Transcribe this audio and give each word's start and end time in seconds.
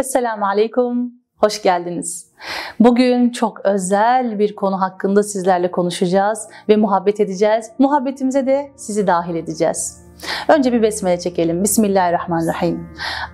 Esselamu 0.00 0.46
Aleyküm, 0.46 1.12
hoş 1.36 1.62
geldiniz. 1.62 2.32
Bugün 2.80 3.30
çok 3.30 3.60
özel 3.64 4.38
bir 4.38 4.54
konu 4.54 4.80
hakkında 4.80 5.22
sizlerle 5.22 5.70
konuşacağız 5.70 6.48
ve 6.68 6.76
muhabbet 6.76 7.20
edeceğiz. 7.20 7.70
Muhabbetimize 7.78 8.46
de 8.46 8.72
sizi 8.76 9.06
dahil 9.06 9.34
edeceğiz. 9.34 10.04
Önce 10.48 10.72
bir 10.72 10.82
besmele 10.82 11.18
çekelim. 11.18 11.62
Bismillahirrahmanirrahim. 11.62 12.88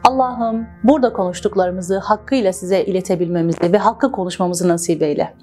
Allah'ım 0.04 0.66
burada 0.84 1.12
konuştuklarımızı 1.12 1.98
hakkıyla 1.98 2.52
size 2.52 2.84
iletebilmemizi 2.84 3.72
ve 3.72 3.78
hakkı 3.78 4.12
konuşmamızı 4.12 4.68
nasip 4.68 5.02
eyle. 5.02 5.34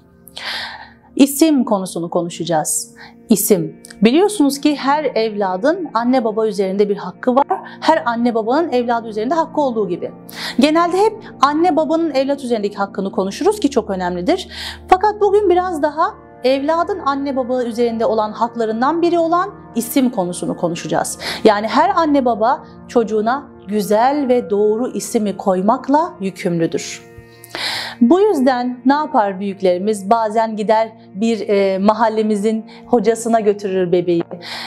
İsim 1.16 1.64
konusunu 1.64 2.10
konuşacağız. 2.10 2.94
İsim. 3.28 3.76
Biliyorsunuz 4.02 4.60
ki 4.60 4.76
her 4.76 5.04
evladın 5.04 5.88
anne 5.94 6.24
baba 6.24 6.46
üzerinde 6.46 6.88
bir 6.88 6.96
hakkı 6.96 7.36
var. 7.36 7.46
Her 7.80 8.02
anne 8.06 8.34
babanın 8.34 8.72
evladı 8.72 9.08
üzerinde 9.08 9.34
hakkı 9.34 9.60
olduğu 9.60 9.88
gibi. 9.88 10.12
Genelde 10.60 10.96
hep 10.96 11.24
anne 11.40 11.76
babanın 11.76 12.14
evlat 12.14 12.44
üzerindeki 12.44 12.76
hakkını 12.76 13.12
konuşuruz 13.12 13.60
ki 13.60 13.70
çok 13.70 13.90
önemlidir. 13.90 14.48
Fakat 14.88 15.20
bugün 15.20 15.50
biraz 15.50 15.82
daha 15.82 16.14
evladın 16.44 16.98
anne 17.06 17.36
baba 17.36 17.64
üzerinde 17.64 18.06
olan 18.06 18.32
haklarından 18.32 19.02
biri 19.02 19.18
olan 19.18 19.50
isim 19.74 20.10
konusunu 20.10 20.56
konuşacağız. 20.56 21.18
Yani 21.44 21.68
her 21.68 21.90
anne 21.96 22.24
baba 22.24 22.64
çocuğuna 22.88 23.46
güzel 23.68 24.28
ve 24.28 24.50
doğru 24.50 24.88
ismi 24.88 25.36
koymakla 25.36 26.14
yükümlüdür. 26.20 27.11
Bu 28.02 28.20
yüzden 28.20 28.80
ne 28.86 28.92
yapar 28.92 29.40
büyüklerimiz? 29.40 30.10
Bazen 30.10 30.56
gider 30.56 30.92
bir 31.14 31.48
e, 31.48 31.78
mahallemizin 31.78 32.64
hocasına 32.86 33.40
götürür 33.40 33.92
bebeği. 33.92 34.22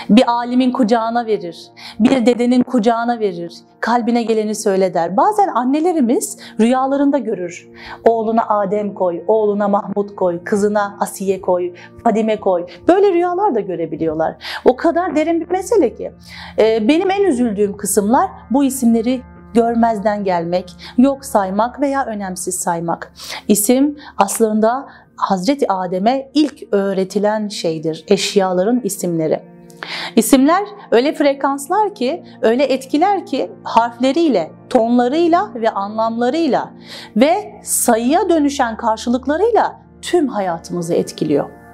Bir 0.09 0.31
alimin 0.31 0.71
kucağına 0.71 1.25
verir. 1.25 1.67
Bir 1.99 2.25
dedenin 2.25 2.63
kucağına 2.63 3.19
verir. 3.19 3.53
Kalbine 3.79 4.23
geleni 4.23 4.55
söyle 4.55 4.93
der. 4.93 5.17
Bazen 5.17 5.47
annelerimiz 5.47 6.37
rüyalarında 6.59 7.17
görür. 7.17 7.69
Oğluna 8.03 8.47
Adem 8.47 8.93
koy, 8.93 9.23
oğluna 9.27 9.67
Mahmut 9.67 10.15
koy, 10.15 10.43
kızına 10.43 10.97
Asiye 10.99 11.41
koy, 11.41 11.73
Fadime 12.03 12.39
koy. 12.39 12.65
Böyle 12.87 13.13
rüyalar 13.13 13.55
da 13.55 13.59
görebiliyorlar. 13.59 14.35
O 14.65 14.75
kadar 14.75 15.15
derin 15.15 15.41
bir 15.41 15.49
mesele 15.49 15.95
ki. 15.95 16.11
E, 16.59 16.87
benim 16.87 17.11
en 17.11 17.23
üzüldüğüm 17.23 17.77
kısımlar 17.77 18.29
bu 18.51 18.63
isimleri 18.63 19.21
görmezden 19.55 20.23
gelmek, 20.23 20.75
yok 20.97 21.25
saymak 21.25 21.81
veya 21.81 22.05
önemsiz 22.05 22.55
saymak. 22.55 23.13
İsim 23.47 23.97
aslında 24.17 24.87
Hazreti 25.15 25.71
Adem'e 25.71 26.31
ilk 26.33 26.63
öğretilen 26.71 27.47
şeydir, 27.47 28.05
eşyaların 28.07 28.81
isimleri. 28.83 29.41
İsimler 30.15 30.63
öyle 30.91 31.13
frekanslar 31.13 31.95
ki, 31.95 32.23
öyle 32.41 32.63
etkiler 32.63 33.25
ki 33.25 33.51
harfleriyle, 33.63 34.51
tonlarıyla 34.69 35.51
ve 35.55 35.69
anlamlarıyla 35.69 36.69
ve 37.15 37.61
sayıya 37.63 38.29
dönüşen 38.29 38.77
karşılıklarıyla 38.77 39.81
tüm 40.01 40.27
hayatımızı 40.27 40.93
etkiliyor. 40.93 41.64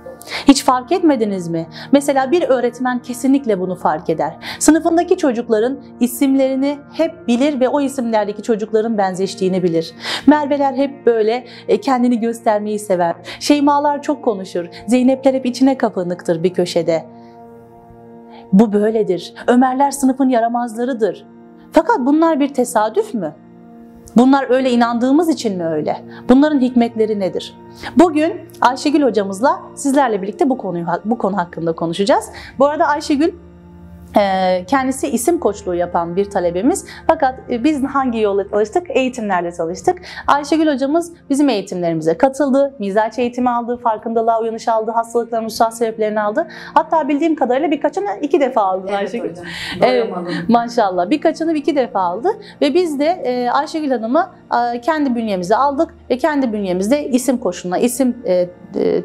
Hiç 0.48 0.64
fark 0.64 0.92
etmediniz 0.92 1.48
mi? 1.48 1.68
Mesela 1.92 2.32
bir 2.32 2.44
öğretmen 2.44 3.02
kesinlikle 3.02 3.60
bunu 3.60 3.76
fark 3.76 4.10
eder. 4.10 4.38
Sınıfındaki 4.60 5.18
çocukların 5.18 5.80
isimlerini 6.00 6.78
hep 6.94 7.28
bilir 7.28 7.60
ve 7.60 7.70
o 7.70 7.82
isimlerdeki 7.82 8.44
çocukların 8.44 8.98
benzeştiğini 8.98 9.64
bilir. 9.64 9.94
Merveler 10.28 10.74
hep 10.74 11.06
böyle 11.06 11.46
e, 11.68 11.82
kendini 11.82 12.20
göstermeyi 12.20 12.80
sever. 12.80 13.16
Şeymalar 13.40 14.02
çok 14.02 14.24
konuşur. 14.24 14.66
Zeynepler 14.88 15.34
hep 15.34 15.46
içine 15.46 15.78
kapanıktır 15.78 16.44
bir 16.44 16.54
köşede. 16.54 17.06
Bu 18.54 18.74
böyledir. 18.74 19.34
Ömerler 19.48 19.92
sınıfın 19.92 20.30
yaramazlarıdır. 20.30 21.26
Fakat 21.72 22.00
bunlar 22.00 22.40
bir 22.40 22.54
tesadüf 22.54 23.14
mü? 23.14 23.36
Bunlar 24.18 24.50
öyle 24.50 24.72
inandığımız 24.72 25.30
için 25.30 25.58
mi 25.58 25.66
öyle? 25.66 26.06
Bunların 26.30 26.60
hikmetleri 26.60 27.20
nedir? 27.20 27.56
Bugün 27.96 28.34
Ayşegül 28.62 29.04
hocamızla 29.04 29.62
sizlerle 29.76 30.22
birlikte 30.22 30.50
bu 30.50 30.58
konuyu 30.58 30.86
bu 31.06 31.18
konu 31.18 31.38
hakkında 31.38 31.74
konuşacağız. 31.74 32.26
Bu 32.60 32.66
arada 32.66 32.88
Ayşegül 32.88 33.32
kendisi 34.68 35.08
isim 35.08 35.40
koçluğu 35.40 35.76
yapan 35.76 36.16
bir 36.16 36.30
talebemiz. 36.30 36.86
Fakat 37.08 37.40
e, 37.50 37.64
biz 37.64 37.84
hangi 37.84 38.20
yolla 38.20 38.50
çalıştık? 38.50 38.88
Eğitimlerle 38.90 39.52
çalıştık. 39.52 40.02
Ayşegül 40.28 40.74
hocamız 40.74 41.14
bizim 41.30 41.50
eğitimlerimize 41.50 42.18
katıldı. 42.18 42.74
Mizaç 42.80 43.20
eğitimi 43.20 43.50
aldı, 43.50 43.78
farkındalığa 43.78 44.42
uyanış 44.42 44.68
aldı, 44.68 44.92
hastalıkların 44.92 45.46
ruhsal 45.46 45.72
sebeplerini 45.72 46.22
aldı. 46.22 46.48
Hatta 46.74 47.08
bildiğim 47.08 47.36
kadarıyla 47.36 47.72
birkaçını 47.72 48.10
iki 48.22 48.40
defa 48.40 48.62
aldı 48.62 48.86
evet, 48.90 49.00
Ayşegül. 49.00 49.30
Hocam. 49.30 49.46
Evet, 49.82 50.14
maşallah. 50.50 51.10
Birkaçını 51.10 51.54
iki 51.54 51.76
defa 51.76 52.00
aldı 52.00 52.30
ve 52.62 52.74
biz 52.74 53.00
de 53.00 53.06
e, 53.06 53.50
Ayşegül 53.50 53.92
Hanım'ı 53.92 54.30
e, 54.76 54.82
kendi 54.82 55.16
bünyemize 55.16 55.56
aldık 55.56 55.96
ve 56.10 56.18
kendi 56.18 56.54
bünyemizde 56.54 57.06
isim 57.10 57.38
koşuluna, 57.38 57.78
isim 57.78 58.16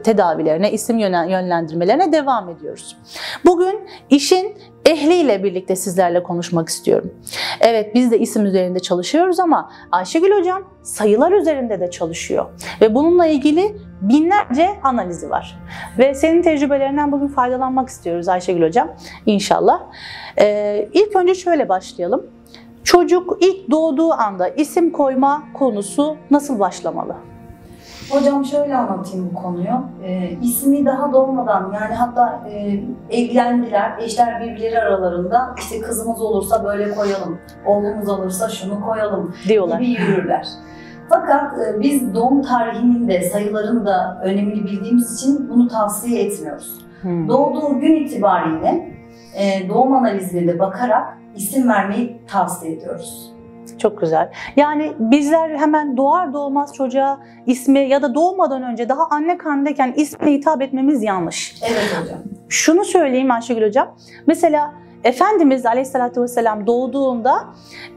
tedavilerine, 0.04 0.72
isim 0.72 0.98
yönlendirmelerine 0.98 2.12
devam 2.12 2.48
ediyoruz. 2.48 2.96
Bugün 3.44 3.80
işin 4.10 4.56
ehliyle 4.86 5.42
birlikte 5.42 5.76
sizlerle 5.76 6.22
konuşmak 6.22 6.68
istiyorum. 6.68 7.14
Evet 7.60 7.94
biz 7.94 8.10
de 8.10 8.18
isim 8.18 8.46
üzerinde 8.46 8.80
çalışıyoruz 8.80 9.40
ama 9.40 9.70
Ayşegül 9.92 10.38
Hocam 10.38 10.62
sayılar 10.82 11.32
üzerinde 11.32 11.80
de 11.80 11.90
çalışıyor. 11.90 12.46
Ve 12.80 12.94
bununla 12.94 13.26
ilgili 13.26 13.76
binlerce 14.00 14.68
analizi 14.82 15.30
var. 15.30 15.58
Ve 15.98 16.14
senin 16.14 16.42
tecrübelerinden 16.42 17.12
bugün 17.12 17.28
faydalanmak 17.28 17.88
istiyoruz 17.88 18.28
Ayşegül 18.28 18.62
Hocam 18.62 18.88
inşallah. 19.26 19.80
Ee, 20.38 20.88
ilk 20.92 21.16
önce 21.16 21.34
şöyle 21.34 21.68
başlayalım. 21.68 22.26
Çocuk 22.84 23.38
ilk 23.40 23.70
doğduğu 23.70 24.12
anda 24.12 24.48
isim 24.48 24.90
koyma 24.90 25.42
konusu 25.54 26.16
nasıl 26.30 26.58
başlamalı? 26.58 27.16
Hocam 28.10 28.44
şöyle 28.44 28.76
anlatayım 28.76 29.30
bu 29.32 29.42
konuyu. 29.42 29.84
E, 30.04 30.30
ismi 30.42 30.86
daha 30.86 31.12
doğmadan 31.12 31.72
yani 31.74 31.94
hatta 31.94 32.48
e, 32.50 32.80
evlendiler, 33.10 33.98
eşler 33.98 34.40
birbirleri 34.40 34.78
aralarında 34.78 35.54
işte 35.58 35.80
kızımız 35.80 36.22
olursa 36.22 36.64
böyle 36.64 36.94
koyalım, 36.94 37.38
oğlumuz 37.66 38.08
olursa 38.08 38.48
şunu 38.48 38.80
koyalım 38.80 39.34
diyorlar. 39.48 39.80
gibi 39.80 39.90
yürürler. 39.90 40.46
Fakat 41.08 41.58
e, 41.58 41.80
biz 41.80 42.14
doğum 42.14 42.42
tarihinin 42.42 43.08
de 43.08 43.22
sayıların 43.22 43.86
da 43.86 44.20
önemini 44.24 44.64
bildiğimiz 44.64 45.14
için 45.14 45.48
bunu 45.50 45.68
tavsiye 45.68 46.22
etmiyoruz. 46.22 46.86
Hmm. 47.02 47.28
Doğduğu 47.28 47.80
gün 47.80 47.96
itibariyle 47.96 48.96
e, 49.34 49.68
doğum 49.68 49.92
analizlerine 49.92 50.58
bakarak 50.58 51.18
isim 51.36 51.68
vermeyi 51.68 52.22
tavsiye 52.26 52.72
ediyoruz. 52.72 53.35
Çok 53.78 54.00
güzel. 54.00 54.30
Yani 54.56 54.92
bizler 54.98 55.56
hemen 55.56 55.96
doğar 55.96 56.32
doğmaz 56.32 56.74
çocuğa 56.74 57.20
ismi 57.46 57.78
ya 57.78 58.02
da 58.02 58.14
doğmadan 58.14 58.62
önce 58.62 58.88
daha 58.88 59.06
anne 59.10 59.38
karnındayken 59.38 59.94
ismine 59.96 60.32
hitap 60.32 60.62
etmemiz 60.62 61.02
yanlış. 61.02 61.54
Evet 61.62 61.96
hocam. 62.02 62.18
Şunu 62.48 62.84
söyleyeyim 62.84 63.30
Ayşegül 63.30 63.66
Hocam. 63.66 63.96
Mesela 64.26 64.74
Efendimiz 65.04 65.66
Aleyhisselatü 65.66 66.22
Vesselam 66.22 66.66
doğduğunda 66.66 67.44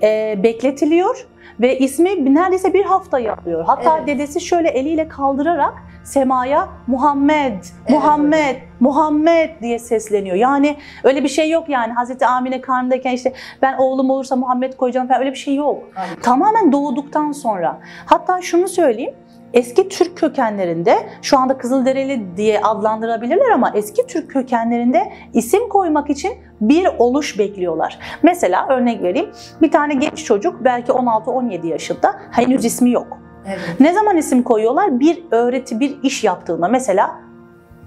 e, 0.04 0.40
bekletiliyor 0.44 1.28
ve 1.60 1.80
ismi 1.80 2.34
neredeyse 2.34 2.74
bir 2.74 2.86
haftayı 2.86 3.34
alıyor. 3.34 3.64
Hatta 3.68 3.98
evet. 3.98 4.08
dedesi 4.08 4.42
şöyle 4.42 4.70
eliyle 4.70 5.08
kaldırarak 5.08 5.74
semaya 6.04 6.70
Muhammed, 6.88 7.54
evet, 7.54 7.90
Muhammed, 7.90 8.48
öyle. 8.48 8.64
Muhammed 8.80 9.62
diye 9.62 9.80
sesleniyor. 9.80 10.36
Yani 10.36 10.78
öyle 11.04 11.24
bir 11.24 11.30
şey 11.30 11.50
yok 11.50 11.70
yani 11.70 11.94
Hazreti 11.94 12.26
Amine 12.26 12.62
karnındayken 12.62 13.12
işte 13.12 13.34
ben 13.62 13.78
oğlum 13.78 14.10
olursa 14.10 14.36
Muhammed 14.36 14.74
koyacağım 14.74 15.08
falan 15.08 15.20
öyle 15.20 15.32
bir 15.32 15.38
şey 15.38 15.56
yok. 15.56 15.84
Aynen. 15.96 16.16
Tamamen 16.16 16.72
doğduktan 16.72 17.32
sonra. 17.32 17.80
Hatta 18.06 18.42
şunu 18.42 18.68
söyleyeyim 18.68 19.14
eski 19.54 19.90
Türk 19.90 20.18
kökenlerinde 20.18 21.10
şu 21.22 21.38
anda 21.38 21.58
Kızılderili 21.58 22.38
diye 22.38 22.62
adlandırabilirler 22.62 23.50
ama 23.50 23.72
eski 23.76 24.08
Türk 24.08 24.32
kökenlerinde 24.32 25.14
isim 25.34 25.70
koymak 25.70 26.10
için 26.10 26.32
bir 26.62 26.88
oluş 26.98 27.40
bekliyorlar. 27.40 28.00
Mesela 28.24 28.68
örnek 28.70 29.04
vereyim 29.04 29.30
bir 29.62 29.72
tane 29.72 29.94
genç 29.94 30.26
çocuk 30.26 30.64
belki 30.64 30.92
16-17 30.92 31.68
yaşında 31.68 32.16
henüz 32.32 32.66
ismi 32.66 32.92
yok. 32.92 33.18
Evet. 33.48 33.80
Ne 33.80 33.94
zaman 33.94 34.18
isim 34.18 34.44
koyuyorlar? 34.44 35.00
Bir 35.00 35.24
öğreti, 35.32 35.80
bir 35.80 36.04
iş 36.04 36.24
yaptığında 36.24 36.68
mesela 36.68 37.20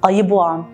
ayı 0.03 0.31
boğan. 0.31 0.65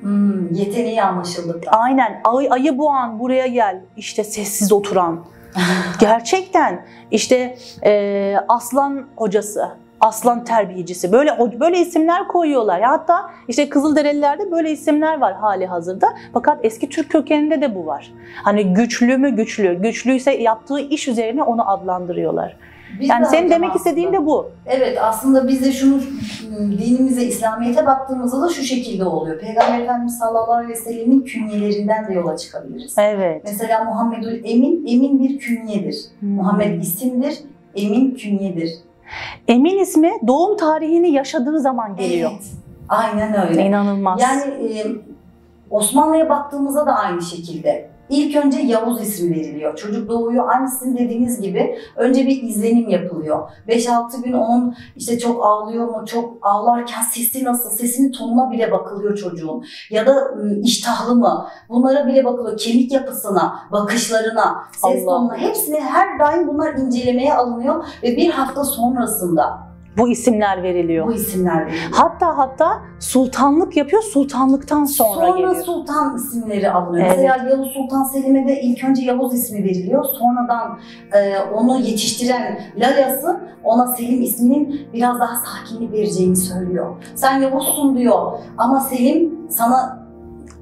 Hmm, 0.00 0.54
yeteneği 0.54 1.02
anlaşıldı. 1.02 1.60
Aynen 1.66 2.20
ayı, 2.24 2.50
ayı 2.50 2.78
boğan 2.78 3.18
buraya 3.20 3.46
gel 3.46 3.82
işte 3.96 4.24
sessiz 4.24 4.72
oturan. 4.72 5.24
Gerçekten 6.00 6.86
işte 7.10 7.58
e, 7.84 8.34
aslan 8.48 9.06
hocası 9.16 9.68
aslan 10.00 10.44
terbiyecisi 10.44 11.12
böyle 11.12 11.30
böyle 11.60 11.80
isimler 11.80 12.28
koyuyorlar. 12.28 12.80
Ya 12.80 12.90
hatta 12.90 13.30
işte 13.48 13.68
Kızılderililerde 13.68 14.50
böyle 14.50 14.70
isimler 14.70 15.20
var 15.20 15.34
hali 15.34 15.66
hazırda. 15.66 16.06
Fakat 16.32 16.58
eski 16.62 16.88
Türk 16.88 17.10
kökeninde 17.10 17.60
de 17.60 17.74
bu 17.74 17.86
var. 17.86 18.12
Hani 18.42 18.74
güçlü 18.74 19.16
mü 19.16 19.30
güçlü, 19.30 19.82
güçlüyse 19.82 20.30
yaptığı 20.32 20.80
iş 20.80 21.08
üzerine 21.08 21.42
onu 21.42 21.70
adlandırıyorlar. 21.70 22.56
Biz 23.00 23.08
yani 23.08 23.26
senin 23.26 23.50
demek 23.50 23.70
aslında. 23.70 23.78
istediğin 23.78 24.12
de 24.12 24.26
bu. 24.26 24.50
Evet 24.66 24.98
aslında 25.02 25.48
biz 25.48 25.64
de 25.64 25.72
şunu 25.72 26.00
dinimize, 26.58 27.24
İslamiyet'e 27.24 27.86
baktığımızda 27.86 28.42
da 28.42 28.48
şu 28.48 28.62
şekilde 28.62 29.04
oluyor. 29.04 29.38
Peygamber 29.38 29.80
Efendimiz 29.80 30.18
sallallahu 30.18 30.52
aleyhi 30.52 30.72
ve 30.72 30.76
sellemin 30.76 31.20
künyelerinden 31.20 32.08
de 32.08 32.12
yola 32.12 32.36
çıkabiliriz. 32.36 32.94
Evet. 32.98 33.42
Mesela 33.44 33.84
Muhammedül 33.84 34.40
Emin, 34.44 34.86
Emin 34.86 35.22
bir 35.22 35.38
künyedir. 35.38 35.96
Hmm. 36.20 36.28
Muhammed 36.28 36.82
isimdir, 36.82 37.38
Emin 37.74 38.14
künyedir. 38.14 38.70
Emin 39.48 39.78
ismi 39.78 40.12
doğum 40.26 40.56
tarihini 40.56 41.10
yaşadığı 41.10 41.60
zaman 41.60 41.96
geliyor. 41.96 42.30
Evet. 42.32 42.42
Aynen 42.88 43.48
öyle. 43.48 43.62
İnanılmaz. 43.62 44.20
Yani 44.22 44.42
e, 44.42 44.86
Osmanlı'ya 45.70 46.28
baktığımızda 46.28 46.86
da 46.86 46.92
aynı 46.96 47.22
şekilde. 47.22 47.98
İlk 48.10 48.36
önce 48.44 48.58
Yavuz 48.58 49.02
ismi 49.02 49.30
veriliyor. 49.36 49.76
Çocuk 49.76 50.08
doğuyor. 50.08 50.48
Aynı 50.48 50.68
sizin 50.68 50.96
dediğiniz 50.96 51.40
gibi 51.40 51.78
önce 51.96 52.26
bir 52.26 52.42
izlenim 52.42 52.88
yapılıyor. 52.88 53.50
5-6 53.68 54.22
gün 54.22 54.32
onun 54.32 54.74
işte 54.96 55.18
çok 55.18 55.46
ağlıyor 55.46 55.88
mu, 55.88 56.04
çok 56.06 56.38
ağlarken 56.42 57.02
sesi 57.02 57.44
nasıl, 57.44 57.70
sesinin 57.70 58.12
tonuna 58.12 58.50
bile 58.50 58.72
bakılıyor 58.72 59.16
çocuğun. 59.16 59.64
Ya 59.90 60.06
da 60.06 60.12
ım, 60.12 60.62
iştahlı 60.62 61.16
mı? 61.16 61.46
Bunlara 61.68 62.06
bile 62.06 62.24
bakılıyor. 62.24 62.58
Kemik 62.58 62.92
yapısına, 62.92 63.58
bakışlarına, 63.72 64.64
ses 64.72 65.02
Allah. 65.02 65.16
tonuna 65.16 65.36
hepsini 65.36 65.80
her 65.80 66.18
daim 66.18 66.48
bunlar 66.48 66.74
incelemeye 66.74 67.34
alınıyor 67.34 67.84
ve 68.02 68.16
bir 68.16 68.30
hafta 68.30 68.64
sonrasında 68.64 69.67
bu 69.98 70.08
isimler 70.08 70.62
veriliyor. 70.62 71.06
bu 71.06 71.12
isimler 71.12 71.66
veriliyor. 71.66 71.90
Hatta 71.92 72.38
hatta 72.38 72.82
sultanlık 73.00 73.76
yapıyor. 73.76 74.02
Sultanlıktan 74.02 74.84
sonra, 74.84 75.14
Sonra 75.14 75.30
geliyor. 75.30 75.56
sultan 75.56 76.16
isimleri 76.16 76.70
alınıyor. 76.70 77.06
Evet. 77.06 77.16
Mesela 77.18 77.50
Yavuz 77.50 77.68
Sultan 77.72 78.04
Selim'e 78.04 78.48
de 78.48 78.60
ilk 78.62 78.84
önce 78.84 79.02
Yavuz 79.02 79.34
ismi 79.34 79.64
veriliyor. 79.64 80.04
Sonradan 80.04 80.78
e, 81.12 81.38
onu 81.54 81.78
yetiştiren 81.80 82.60
Lalyası 82.76 83.40
ona 83.64 83.86
Selim 83.86 84.22
isminin 84.22 84.80
biraz 84.92 85.20
daha 85.20 85.36
sakinlik 85.36 85.92
vereceğini 85.92 86.36
söylüyor. 86.36 86.96
Sen 87.14 87.40
Yavuzsun 87.40 87.96
diyor 87.96 88.32
ama 88.58 88.80
Selim 88.80 89.48
sana 89.50 90.08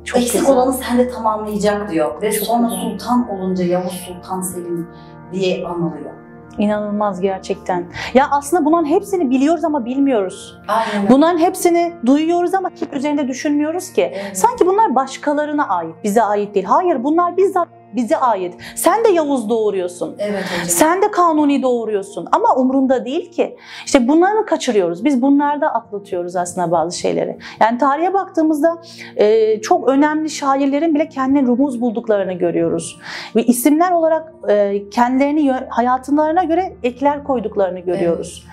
Çok 0.05 0.19
eksik 0.23 0.41
güzel. 0.41 0.55
olanı 0.57 0.73
sende 0.73 1.09
tamamlayacak 1.11 1.91
diyor. 1.91 2.23
Ve 2.23 2.33
Çok 2.33 2.47
sonra 2.47 2.67
güzel. 2.69 2.81
sultan 2.81 3.31
olunca 3.31 3.65
Yavuz 3.65 3.93
Sultan 4.07 4.41
Selim 4.41 4.89
diye 5.33 5.67
anılıyor. 5.67 6.16
İnanılmaz 6.59 7.21
gerçekten. 7.21 7.87
Ya 8.15 8.29
aslında 8.31 8.65
bunların 8.65 8.87
hepsini 8.87 9.31
biliyoruz 9.31 9.65
ama 9.65 9.85
bilmiyoruz. 9.85 10.59
Aynen. 10.69 11.11
Bunların 11.11 11.39
hepsini 11.39 11.93
duyuyoruz 12.07 12.55
ama 12.55 12.71
hiç 12.71 12.83
üzerinde 12.93 13.29
düşünmüyoruz 13.29 13.93
ki. 13.93 14.13
Evet. 14.15 14.39
Sanki 14.39 14.67
bunlar 14.67 14.95
başkalarına 14.95 15.69
ait, 15.69 15.95
bize 16.05 16.23
ait 16.23 16.55
değil. 16.55 16.67
Hayır 16.67 17.05
bunlar 17.05 17.37
bizzat 17.37 17.69
bize 17.97 18.17
ait. 18.17 18.55
Sen 18.75 19.05
de 19.05 19.09
Yavuz 19.09 19.49
doğuruyorsun. 19.49 20.17
Evet 20.19 20.45
hocam. 20.45 20.67
Sen 20.69 21.03
de 21.03 21.11
kanuni 21.11 21.63
doğuruyorsun 21.63 22.29
ama 22.33 22.55
umrunda 22.57 23.05
değil 23.05 23.33
ki. 23.33 23.57
İşte 23.87 24.09
bunları 24.09 24.47
kaçırıyoruz? 24.47 25.05
Biz 25.05 25.23
bunlarda 25.23 25.75
atlatıyoruz 25.75 26.37
aslında 26.37 26.71
bazı 26.71 26.99
şeyleri. 26.99 27.39
Yani 27.61 27.79
tarihe 27.79 28.15
baktığımızda 28.15 28.83
e, 29.17 29.61
çok 29.61 29.89
önemli 29.89 30.31
şairlerin 30.31 30.95
bile 30.95 31.09
kendine 31.09 31.43
rumuz 31.43 31.81
bulduklarını 31.81 32.33
görüyoruz. 32.33 32.99
Ve 33.37 33.43
isimler 33.43 33.93
olarak 33.93 34.33
e, 34.49 34.89
kendilerini 34.91 35.53
hayatlarına 35.69 36.45
göre 36.45 36.77
ekler 36.83 37.25
koyduklarını 37.25 37.81
görüyoruz. 37.81 38.45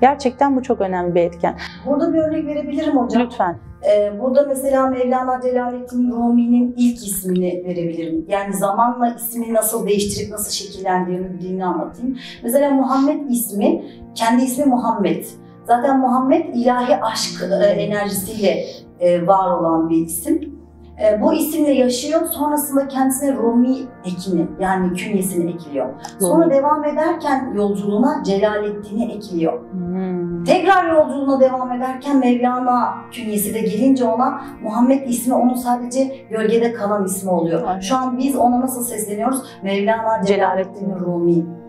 Gerçekten 0.00 0.56
bu 0.56 0.62
çok 0.62 0.80
önemli 0.80 1.14
bir 1.14 1.20
etken. 1.20 1.56
Burada 1.86 2.14
bir 2.14 2.18
örnek 2.18 2.46
verebilirim 2.46 2.96
hocam. 2.96 3.22
Lütfen. 3.22 3.58
Ee, 3.90 4.20
burada 4.20 4.44
mesela 4.48 4.86
Mevlana 4.86 5.40
Celaleddin 5.42 6.10
Rumi'nin 6.10 6.74
ilk 6.76 7.06
ismini 7.06 7.64
verebilirim. 7.64 8.24
Yani 8.28 8.54
zamanla 8.54 9.14
ismini 9.14 9.54
nasıl 9.54 9.86
değiştirip 9.86 10.30
nasıl 10.30 10.52
şekillendirdiğini 10.52 11.64
anlatayım. 11.64 12.18
Mesela 12.42 12.70
Muhammed 12.70 13.30
ismi, 13.30 13.84
kendi 14.14 14.44
ismi 14.44 14.64
Muhammed. 14.64 15.24
Zaten 15.66 16.00
Muhammed 16.00 16.54
ilahi 16.54 16.96
aşk 17.02 17.42
e, 17.42 17.64
enerjisiyle 17.64 18.64
e, 19.00 19.26
var 19.26 19.58
olan 19.58 19.90
bir 19.90 19.96
isim. 19.96 20.53
E, 21.02 21.20
bu 21.22 21.32
isimle 21.32 21.72
yaşıyor. 21.72 22.20
Sonrasında 22.26 22.88
kendisine 22.88 23.36
Rumi 23.36 23.76
ekini 24.04 24.46
yani 24.60 24.92
künyesini 24.92 25.50
ekliyor. 25.50 25.88
Sonra 26.20 26.44
Rumi. 26.44 26.54
devam 26.54 26.84
ederken 26.84 27.52
yolculuğuna 27.54 28.22
Celaleddin'i 28.24 29.12
ekliyor. 29.12 29.60
Hmm. 29.72 30.44
Tekrar 30.44 30.94
yolculuğuna 30.94 31.40
devam 31.40 31.72
ederken 31.72 32.18
Mevlana 32.18 32.94
künyesi 33.12 33.54
de 33.54 33.60
gelince 33.60 34.04
ona 34.04 34.40
Muhammed 34.62 35.08
ismi 35.08 35.34
onun 35.34 35.54
sadece 35.54 36.16
gölgede 36.30 36.72
kalan 36.72 37.04
ismi 37.04 37.30
oluyor. 37.30 37.62
Aynen. 37.66 37.80
Şu 37.80 37.96
an 37.96 38.18
biz 38.18 38.36
ona 38.36 38.60
nasıl 38.60 38.84
sesleniyoruz? 38.84 39.42
Mevlana 39.62 40.24
Celaleddin 40.26 40.94
Rumi. 41.00 41.63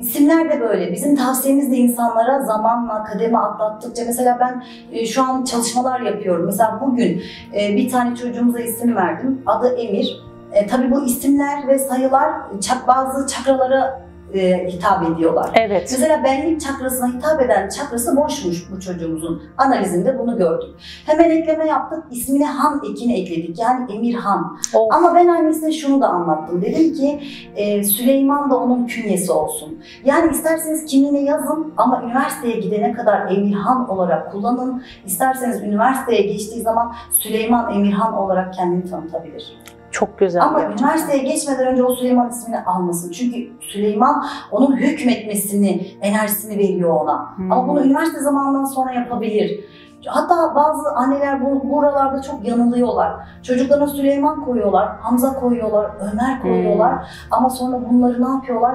İsimler 0.00 0.52
de 0.52 0.60
böyle. 0.60 0.92
Bizim 0.92 1.16
tavsiyemiz 1.16 1.70
de 1.70 1.76
insanlara 1.76 2.42
zamanla 2.42 3.04
kademe 3.04 3.38
atlattıkça 3.38 4.02
mesela 4.06 4.38
ben 4.40 4.64
e, 4.92 5.06
şu 5.06 5.22
an 5.22 5.44
çalışmalar 5.44 6.00
yapıyorum. 6.00 6.46
Mesela 6.46 6.78
bugün 6.80 7.22
e, 7.54 7.76
bir 7.76 7.90
tane 7.90 8.16
çocuğumuza 8.16 8.60
isim 8.60 8.96
verdim. 8.96 9.42
Adı 9.46 9.76
Emir. 9.76 10.24
E, 10.52 10.66
tabii 10.66 10.90
bu 10.90 11.04
isimler 11.04 11.68
ve 11.68 11.78
sayılar 11.78 12.32
çak, 12.60 12.88
bazı 12.88 13.26
çakralara 13.26 14.03
e, 14.34 14.68
hitap 14.68 15.10
ediyorlar. 15.10 15.50
Evet. 15.54 15.88
Mesela 15.92 16.24
benlik 16.24 16.60
çakrasına 16.60 17.08
hitap 17.08 17.42
eden 17.42 17.68
çakrası 17.68 18.16
boşmuş 18.16 18.70
bu 18.70 18.80
çocuğumuzun. 18.80 19.42
Analizinde 19.58 20.18
bunu 20.18 20.38
gördük. 20.38 20.74
Hemen 21.06 21.30
ekleme 21.30 21.66
yaptık. 21.66 22.04
İsmine 22.10 22.46
Han 22.46 22.82
ekini 22.92 23.20
ekledik. 23.20 23.58
Yani 23.58 23.92
Emirhan. 23.92 24.58
O, 24.74 24.88
Ama 24.94 25.14
ben 25.14 25.28
annesine 25.28 25.72
şunu 25.72 26.00
da 26.00 26.08
anlattım. 26.08 26.62
Dedim 26.62 26.94
ki 26.94 27.20
e, 27.56 27.84
Süleyman 27.84 28.50
da 28.50 28.56
onun 28.56 28.86
künyesi 28.86 29.32
olsun. 29.32 29.78
Yani 30.04 30.30
isterseniz 30.30 30.84
kimliğine 30.84 31.20
yazın 31.20 31.72
ama 31.76 32.02
üniversiteye 32.02 32.60
gidene 32.60 32.92
kadar 32.92 33.32
Emirhan 33.32 33.88
olarak 33.90 34.32
kullanın. 34.32 34.82
İsterseniz 35.06 35.62
üniversiteye 35.62 36.22
geçtiği 36.22 36.60
zaman 36.60 36.94
Süleyman 37.10 37.74
Emirhan 37.74 38.14
olarak 38.14 38.54
kendini 38.54 38.90
tanıtabilir. 38.90 39.56
Çok 39.94 40.18
güzel. 40.18 40.42
Ama 40.42 40.60
gerçekten. 40.60 40.84
üniversiteye 40.84 41.22
geçmeden 41.22 41.66
önce 41.66 41.84
o 41.84 41.94
Süleyman 41.94 42.30
ismini 42.30 42.60
almasın. 42.60 43.10
Çünkü 43.12 43.52
Süleyman 43.60 44.24
onun 44.50 44.76
hükmetmesini, 44.76 45.86
enerjisini 46.00 46.58
veriyor 46.58 47.00
ona. 47.00 47.36
Hmm. 47.36 47.52
Ama 47.52 47.68
bunu 47.68 47.84
üniversite 47.84 48.20
zamanından 48.20 48.64
sonra 48.64 48.92
yapabilir. 48.92 49.64
Hatta 50.06 50.54
bazı 50.54 50.88
anneler 50.90 51.44
bu, 51.44 51.70
buralarda 51.70 52.22
çok 52.22 52.48
yanılıyorlar. 52.48 53.12
Çocuklarına 53.42 53.86
Süleyman 53.86 54.44
koyuyorlar, 54.44 54.88
Hamza 55.00 55.34
koyuyorlar, 55.40 55.90
Ömer 56.12 56.42
koyuyorlar. 56.42 56.92
Hmm. 56.92 57.06
Ama 57.30 57.50
sonra 57.50 57.90
bunları 57.90 58.24
ne 58.24 58.28
yapıyorlar? 58.28 58.74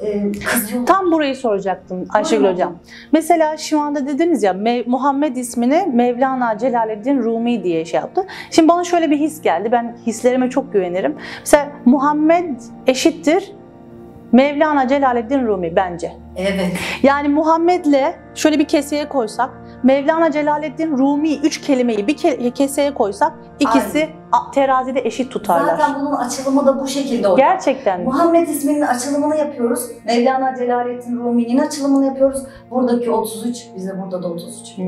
Kızıyorlar. 0.00 0.86
Tam 0.86 1.12
burayı 1.12 1.36
soracaktım 1.36 2.04
Ayşegül 2.10 2.52
Hocam. 2.52 2.78
Mesela 3.12 3.56
şu 3.56 3.80
anda 3.80 4.06
dediniz 4.06 4.42
ya 4.42 4.52
Me- 4.52 4.88
Muhammed 4.88 5.36
ismini 5.36 5.88
Mevlana 5.94 6.58
Celaleddin 6.58 7.22
Rumi 7.22 7.64
diye 7.64 7.84
şey 7.84 8.00
yaptı. 8.00 8.26
Şimdi 8.50 8.68
bana 8.68 8.84
şöyle 8.84 9.10
bir 9.10 9.16
his 9.18 9.42
geldi. 9.42 9.72
Ben 9.72 9.96
hislerime 10.06 10.50
çok 10.50 10.72
güvenirim. 10.72 11.16
Mesela 11.40 11.68
Muhammed 11.84 12.60
eşittir 12.86 13.52
Mevlana 14.32 14.88
Celaleddin 14.88 15.46
Rumi 15.46 15.76
bence. 15.76 16.12
Evet. 16.36 16.72
Yani 17.02 17.28
Muhammed'le 17.28 18.14
şöyle 18.34 18.58
bir 18.58 18.64
keseye 18.64 19.08
koysak, 19.08 19.50
Mevlana 19.82 20.30
Celaleddin 20.30 20.98
Rumi 20.98 21.36
üç 21.36 21.60
kelimeyi 21.60 22.06
bir 22.06 22.16
ke- 22.16 22.50
keseye 22.50 22.94
koysak 22.94 23.32
ikisi 23.60 24.08
a- 24.32 24.50
terazide 24.50 25.00
eşit 25.00 25.32
tutarlar. 25.32 25.76
Zaten 25.76 26.00
bunun 26.00 26.12
açılımı 26.12 26.66
da 26.66 26.80
bu 26.80 26.86
şekilde 26.86 27.28
oluyor. 27.28 27.48
Gerçekten. 27.48 28.04
Muhammed 28.04 28.48
isminin 28.48 28.80
açılımını 28.80 29.36
yapıyoruz. 29.36 29.80
Mevlana 30.06 30.54
Celaleddin 30.58 31.16
Rumi'nin 31.16 31.58
açılımını 31.58 32.06
yapıyoruz. 32.06 32.42
Buradaki 32.70 33.10
33, 33.10 33.66
bize 33.76 34.02
burada 34.02 34.22
da 34.22 34.28
33. 34.28 34.76
Hmm, 34.78 34.84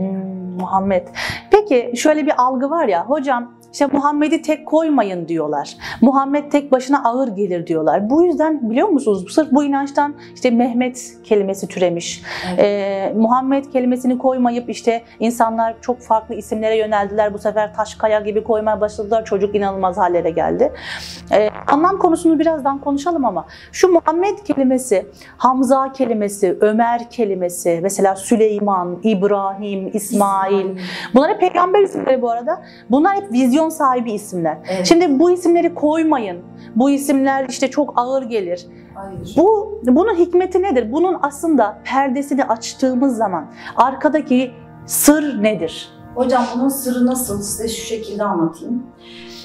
Muhammed. 0.61 1.09
Peki 1.51 1.93
şöyle 1.97 2.27
bir 2.27 2.33
algı 2.39 2.71
var 2.71 2.89
ya 2.89 3.05
hocam 3.07 3.58
işte 3.73 3.87
Muhammed'i 3.87 4.43
tek 4.43 4.67
koymayın 4.67 5.29
diyorlar. 5.29 5.77
Muhammed 6.01 6.53
tek 6.53 6.73
başına 6.73 7.05
ağır 7.05 7.29
gelir 7.29 7.67
diyorlar. 7.67 8.11
Bu 8.11 8.25
yüzden 8.25 8.71
biliyor 8.71 8.89
musunuz 8.89 9.35
sırf 9.35 9.53
bu 9.53 9.65
inançtan 9.65 10.15
işte 10.35 10.51
Mehmet 10.51 11.17
kelimesi 11.25 11.69
türemiş. 11.69 12.23
Evet. 12.49 12.61
Ee, 12.61 13.13
Muhammed 13.17 13.65
kelimesini 13.65 14.19
koymayıp 14.19 14.71
işte 14.71 15.03
insanlar 15.21 15.75
çok 15.81 16.01
farklı 16.01 16.35
isimlere 16.35 16.77
yöneldiler. 16.77 17.35
Bu 17.35 17.39
sefer 17.39 17.75
Taşkaya 17.75 18.21
gibi 18.21 18.45
koymaya 18.45 18.81
başladılar. 18.81 19.25
Çocuk 19.25 19.55
inanılmaz 19.55 19.97
hallere 19.97 20.31
geldi. 20.31 20.73
Ee, 21.33 21.51
anlam 21.67 21.99
konusunu 21.99 22.39
birazdan 22.39 22.81
konuşalım 22.81 23.25
ama 23.25 23.47
şu 23.73 23.89
Muhammed 23.89 24.39
kelimesi, 24.39 25.07
Hamza 25.37 25.93
kelimesi, 25.93 26.59
Ömer 26.61 27.11
kelimesi, 27.11 27.81
mesela 27.83 28.17
Süleyman, 28.17 28.99
İbrahim, 29.03 29.91
İsmail. 29.93 30.67
Bunlar 31.15 31.31
hep 31.31 31.41
peygamber 31.41 31.83
isimleri 31.83 32.23
bu 32.23 32.31
arada. 32.31 32.63
Bunlar 32.91 33.17
hep 33.17 33.33
vizyon 33.33 33.58
sahibi 33.69 34.13
isimler. 34.13 34.59
Evet. 34.71 34.87
Şimdi 34.87 35.19
bu 35.19 35.31
isimleri 35.31 35.75
koymayın. 35.75 36.39
Bu 36.77 36.91
isimler 36.91 37.47
işte 37.49 37.71
çok 37.71 37.93
ağır 37.97 38.23
gelir. 38.23 38.67
Hayır. 38.95 39.35
Bu 39.37 39.81
bunun 39.87 40.15
hikmeti 40.15 40.63
nedir? 40.63 40.93
Bunun 40.93 41.17
aslında 41.23 41.79
perdesini 41.85 42.45
açtığımız 42.45 43.17
zaman 43.17 43.47
arkadaki 43.77 44.51
sır 44.87 45.43
nedir? 45.43 45.93
Hocam 46.15 46.45
bunun 46.55 46.69
sırrı 46.69 47.07
nasıl? 47.07 47.43
Size 47.43 47.69
şu 47.69 47.87
şekilde 47.87 48.25
anlatayım. 48.25 48.83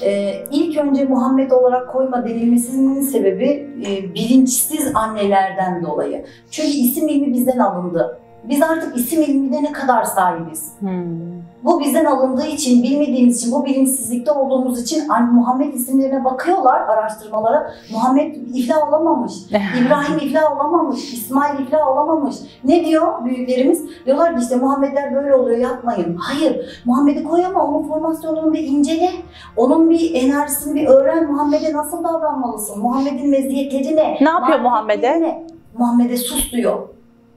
Ee, 0.02 0.44
ilk 0.50 0.78
önce 0.78 1.04
Muhammed 1.04 1.50
olarak 1.50 1.92
koyma 1.92 2.24
denilmesinin 2.24 3.00
sebebi 3.00 3.46
e, 3.86 4.14
bilinçsiz 4.14 4.90
annelerden 4.94 5.82
dolayı. 5.82 6.24
Çünkü 6.50 6.68
isim 6.68 7.08
ilmi 7.08 7.32
bizden 7.32 7.58
alındı. 7.58 8.20
Biz 8.48 8.62
artık 8.62 8.96
isim 8.96 9.22
ilmine 9.22 9.62
ne 9.62 9.72
kadar 9.72 10.04
sahibiz? 10.04 10.72
Hmm. 10.80 11.34
Bu 11.64 11.80
bizden 11.80 12.04
alındığı 12.04 12.46
için, 12.46 12.82
bilmediğimiz 12.82 13.40
için, 13.40 13.52
bu 13.52 13.64
bilinçsizlikte 13.64 14.32
olduğumuz 14.32 14.82
için 14.82 15.08
hani 15.08 15.32
Muhammed 15.32 15.74
isimlerine 15.74 16.24
bakıyorlar 16.24 16.80
araştırmalara. 16.80 17.70
Muhammed 17.92 18.36
iflah 18.54 18.88
olamamış, 18.88 19.32
İbrahim 19.50 20.18
iflah 20.28 20.52
olamamış, 20.56 21.12
İsmail 21.12 21.58
iflah 21.60 21.88
olamamış. 21.88 22.36
Ne 22.64 22.84
diyor 22.84 23.24
büyüklerimiz? 23.24 23.84
Diyorlar 24.06 24.36
ki 24.36 24.42
işte 24.42 24.56
Muhammedler 24.56 25.14
böyle 25.14 25.34
oluyor 25.34 25.58
yapmayın. 25.58 26.16
Hayır, 26.16 26.82
Muhammed'i 26.84 27.24
koy 27.24 27.46
ama 27.46 27.66
onun 27.66 27.88
formasyonunu 27.88 28.52
bir 28.52 28.62
incele. 28.62 29.10
Onun 29.56 29.90
bir 29.90 30.14
enerjisini 30.14 30.74
bir 30.74 30.86
öğren. 30.86 31.32
Muhammed'e 31.32 31.72
nasıl 31.72 32.04
davranmalısın? 32.04 32.82
Muhammed'in 32.82 33.30
meziyetleri 33.30 33.96
ne? 33.96 34.18
Ne 34.20 34.30
yapıyor 34.30 34.60
Muhammed'e? 34.60 35.46
Muhammed'e 35.78 36.16
sus 36.16 36.52
diyor. 36.52 36.93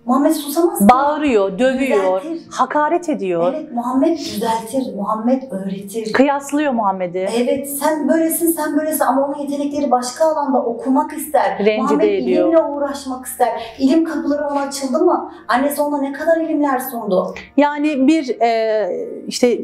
Muhammed 0.07 0.31
susamaz 0.33 0.79
ki. 0.79 0.85
Bağırıyor, 0.89 1.59
dövüyor, 1.59 2.21
Düzeltir. 2.21 2.47
hakaret 2.51 3.09
ediyor. 3.09 3.53
Evet 3.55 3.71
Muhammed 3.73 4.17
düzeltir, 4.17 4.95
Muhammed 4.95 5.43
öğretir. 5.51 6.13
Kıyaslıyor 6.13 6.71
Muhammed'i. 6.73 7.27
Evet 7.37 7.69
sen 7.69 8.07
böylesin 8.09 8.47
sen 8.51 8.77
böylesin 8.77 9.03
ama 9.05 9.25
onun 9.27 9.37
yetenekleri 9.37 9.91
başka 9.91 10.25
alanda 10.25 10.63
okumak 10.63 11.13
ister. 11.13 11.57
Rencide 11.59 11.77
Muhammed 11.81 12.09
ediyor. 12.13 12.43
ilimle 12.47 12.63
uğraşmak 12.63 13.25
ister. 13.25 13.75
İlim 13.79 14.05
kapıları 14.05 14.47
ona 14.47 14.59
açıldı 14.61 15.03
mı? 15.03 15.31
Annesi 15.47 15.81
ona 15.81 15.97
ne 16.01 16.11
kadar 16.13 16.37
ilimler 16.37 16.79
sundu? 16.79 17.33
Yani 17.57 18.07
bir 18.07 18.41
e, 18.41 18.89
işte 19.27 19.59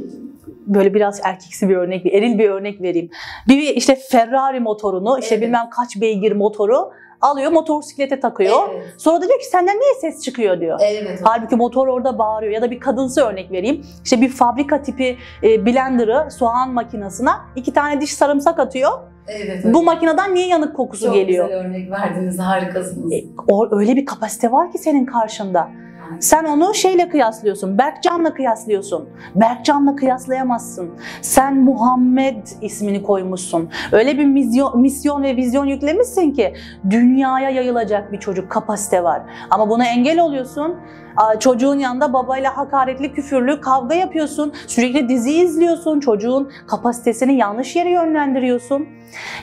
böyle 0.67 0.93
biraz 0.93 1.19
erkeksi 1.23 1.69
bir 1.69 1.75
örnek, 1.75 2.05
bir 2.05 2.13
eril 2.13 2.39
bir 2.39 2.49
örnek 2.49 2.81
vereyim. 2.81 3.09
Bir 3.47 3.61
işte 3.61 3.95
Ferrari 4.09 4.59
motorunu, 4.59 5.19
işte 5.19 5.35
Evet. 5.35 5.43
bilmem 5.43 5.69
kaç 5.69 6.01
beygir 6.01 6.31
motoru 6.31 6.91
alıyor, 7.21 7.51
motosiklete 7.51 8.19
takıyor. 8.19 8.69
Evet. 8.73 8.83
Sonra 8.97 9.21
da 9.21 9.27
diyor 9.27 9.39
ki 9.39 9.45
senden 9.45 9.75
niye 9.79 9.93
ses 10.01 10.21
çıkıyor 10.23 10.59
diyor. 10.61 10.79
Evet. 10.83 11.19
Halbuki 11.23 11.55
motor 11.55 11.87
orada 11.87 12.17
bağırıyor 12.17 12.53
ya 12.53 12.61
da 12.61 12.71
bir 12.71 12.79
kadınsı 12.79 13.21
örnek 13.21 13.51
vereyim. 13.51 13.85
İşte 14.03 14.21
bir 14.21 14.29
fabrika 14.29 14.81
tipi 14.81 15.17
e, 15.43 15.65
blender'ı, 15.65 16.31
soğan 16.31 16.73
makinesine 16.73 17.29
iki 17.55 17.73
tane 17.73 18.01
diş 18.01 18.13
sarımsak 18.13 18.59
atıyor. 18.59 18.91
Evet. 19.27 19.63
Bu 19.65 19.83
makineden 19.83 20.35
niye 20.35 20.47
yanık 20.47 20.75
kokusu 20.75 21.05
Çok 21.05 21.13
geliyor? 21.15 21.45
güzel 21.47 21.59
örnek 21.65 21.91
verdiniz 21.91 22.39
harikasınız. 22.39 23.13
E, 23.13 23.23
o, 23.47 23.77
öyle 23.79 23.95
bir 23.95 24.05
kapasite 24.05 24.51
var 24.51 24.71
ki 24.71 24.77
senin 24.77 25.05
karşında. 25.05 25.69
Sen 26.19 26.43
onu 26.43 26.73
şeyle 26.73 27.09
kıyaslıyorsun, 27.09 27.77
Berkcan'la 27.77 28.33
kıyaslıyorsun. 28.33 29.09
Berkcan'la 29.35 29.95
kıyaslayamazsın. 29.95 30.89
Sen 31.21 31.57
Muhammed 31.57 32.47
ismini 32.61 33.03
koymuşsun. 33.03 33.69
Öyle 33.91 34.17
bir 34.17 34.25
misyon, 34.25 34.81
misyon 34.81 35.23
ve 35.23 35.35
vizyon 35.35 35.65
yüklemişsin 35.65 36.31
ki 36.31 36.53
dünyaya 36.89 37.49
yayılacak 37.49 38.11
bir 38.11 38.19
çocuk 38.19 38.51
kapasite 38.51 39.03
var. 39.03 39.21
Ama 39.49 39.69
buna 39.69 39.85
engel 39.85 40.19
oluyorsun. 40.19 40.75
Çocuğun 41.39 41.79
yanında 41.79 42.13
babayla 42.13 42.57
hakaretli, 42.57 43.13
küfürlü 43.13 43.61
kavga 43.61 43.95
yapıyorsun. 43.95 44.53
Sürekli 44.67 45.09
dizi 45.09 45.31
izliyorsun. 45.31 45.99
Çocuğun 45.99 46.51
kapasitesini 46.67 47.35
yanlış 47.35 47.75
yere 47.75 47.89
yönlendiriyorsun. 47.89 48.87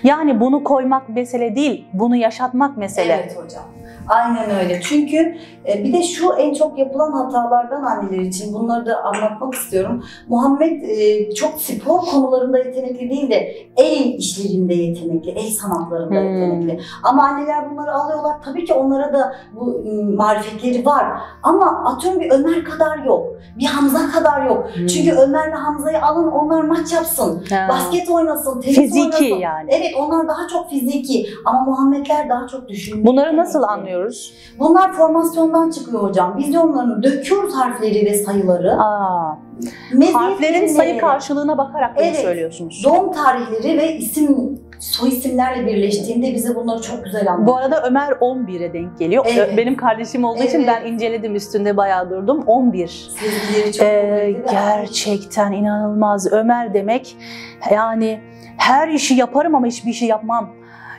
Yani 0.03 0.41
bunu 0.41 0.65
koymak 0.65 1.09
mesele 1.09 1.57
değil, 1.57 1.89
bunu 1.93 2.17
yaşatmak 2.17 2.77
mesele. 2.77 3.12
Evet 3.12 3.37
hocam. 3.45 3.65
Aynen 4.09 4.50
öyle. 4.50 4.80
Çünkü 4.80 5.37
e, 5.69 5.85
bir 5.85 5.92
de 5.92 6.02
şu 6.02 6.33
en 6.33 6.54
çok 6.54 6.78
yapılan 6.78 7.12
hatalardan 7.12 7.83
anneler 7.83 8.21
için 8.21 8.54
bunları 8.54 8.87
da 8.87 9.04
anlatmak 9.04 9.54
istiyorum. 9.54 10.04
Muhammed 10.28 10.83
e, 10.83 11.30
çok 11.35 11.61
spor 11.61 11.99
konularında 12.00 12.59
yetenekli 12.59 13.11
değil 13.11 13.30
de 13.30 13.37
el 13.76 14.14
işlerinde 14.14 14.75
yetenekli, 14.75 15.30
el 15.30 15.50
sanatlarında 15.50 16.21
Hmm. 16.21 16.42
yetenekli. 16.42 16.80
Ama 17.02 17.23
anneler 17.23 17.71
bunları 17.71 17.92
alıyorlar. 17.95 18.37
Tabii 18.45 18.64
ki 18.64 18.75
onlara 18.75 19.12
da 19.12 19.33
bu 19.52 19.85
marifetleri 20.16 20.87
var. 20.87 21.07
Ama 21.42 21.85
atıyorum 21.85 22.21
bir 22.21 22.30
Ömer 22.30 22.64
kadar 22.64 22.99
yok. 23.04 23.26
Bir 23.59 23.64
Hamza 23.66 24.11
kadar 24.11 24.47
yok. 24.47 24.66
Hmm. 24.75 24.87
Çünkü 24.87 25.12
Ömer'le 25.16 25.54
Hamza'yı 25.54 26.02
alın 26.02 26.30
onlar 26.30 26.62
maç 26.62 26.92
yapsın. 26.92 27.45
Ha. 27.50 27.66
Basket 27.69 28.11
oynasın, 28.11 28.61
tenis 28.61 28.76
Fiziki 28.76 29.00
oynasın. 29.04 29.25
yani. 29.25 29.71
Evet 29.73 29.90
onlar 29.99 30.28
daha 30.28 30.49
çok 30.52 30.71
fiziki 30.71 31.26
ama 31.45 31.61
Muhammedler 31.64 32.28
daha 32.28 32.47
çok 32.47 32.69
düşünüyor. 32.69 33.07
Bunları 33.07 33.37
nasıl 33.37 33.62
anlıyoruz? 33.62 34.00
Bunlar 34.59 34.92
formasyondan 34.92 35.71
çıkıyor 35.71 36.02
hocam. 36.02 36.37
Vizyonlarını 36.38 37.02
döküyoruz 37.02 37.54
harfleri 37.54 38.07
ve 38.07 38.14
sayıları. 38.14 38.73
Aa, 38.73 39.38
Meziyet 39.92 40.14
harflerin 40.16 40.66
sayı 40.66 40.99
karşılığına 40.99 41.59
bakarak 41.59 41.97
bunu 41.97 42.04
Evet. 42.04 42.16
söylüyorsunuz. 42.16 42.83
Doğum 42.85 43.12
tarihleri 43.12 43.78
ve 43.78 43.97
isim 43.97 44.59
soy 44.80 45.09
isimlerle 45.09 45.66
birleştiğinde 45.66 46.35
bize 46.35 46.54
bunları 46.54 46.83
çok 46.83 47.04
güzel 47.04 47.26
Bu 47.26 47.30
anlatıyor. 47.30 47.61
arada 47.61 47.83
Ömer 47.88 48.09
11'e 48.12 48.73
denk 48.73 48.99
geliyor. 48.99 49.25
Evet. 49.28 49.57
Benim 49.57 49.76
kardeşim 49.76 50.25
olduğu 50.25 50.42
için 50.42 50.59
Evet. 50.59 50.69
ben 50.83 50.92
inceledim 50.92 51.35
üstünde 51.35 51.76
bayağı 51.76 52.11
durdum. 52.11 52.42
11. 52.47 52.87
Sezgileri 53.21 53.73
çok 53.73 53.87
Ee, 53.87 54.37
gerçekten 54.50 55.52
inanılmaz. 55.52 56.33
Ömer 56.33 56.75
demek 56.75 57.16
yani 57.73 58.21
her 58.57 58.88
işi 58.88 59.14
yaparım 59.14 59.54
ama 59.54 59.66
hiçbir 59.66 59.90
işi 59.90 60.07
yapmam. 60.07 60.50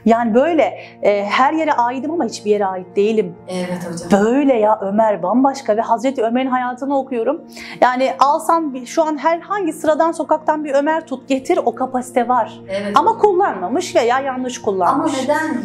Yani 0.05 0.34
böyle 0.36 0.63
e, 1.01 1.25
her 1.25 1.53
yere 1.53 1.74
aidim 1.74 2.12
ama 2.12 2.24
hiçbir 2.25 2.51
yere 2.51 2.65
ait 2.65 2.96
değilim. 2.96 3.36
Evet 3.48 3.79
hocam. 3.91 4.25
Böyle 4.25 4.53
ya 4.53 4.79
Ömer 4.81 5.24
bambaşka 5.24 5.77
ve 5.77 5.81
Hazreti 5.81 6.24
Ömer'in 6.24 6.50
hayatını 6.50 6.98
okuyorum. 6.98 7.41
Yani 7.81 8.13
alsam 8.20 8.74
bir- 8.74 8.86
şu 8.86 9.03
an 9.03 9.17
herhangi 9.17 9.74
sıradan 9.74 10.12
sokaktan 10.12 10.63
bir 10.63 10.74
Ömer 10.74 11.05
tut 11.08 11.27
getir 11.29 11.60
o 11.65 11.75
kapasite 11.75 12.27
var. 12.27 12.60
Evet. 12.70 12.91
Ama 12.98 13.17
kullanmamış 13.17 13.96
veya 13.96 14.20
yanlış 14.20 14.58
Ama 14.58 14.65
kullanmış. 14.65 15.13
neden? 15.24 15.58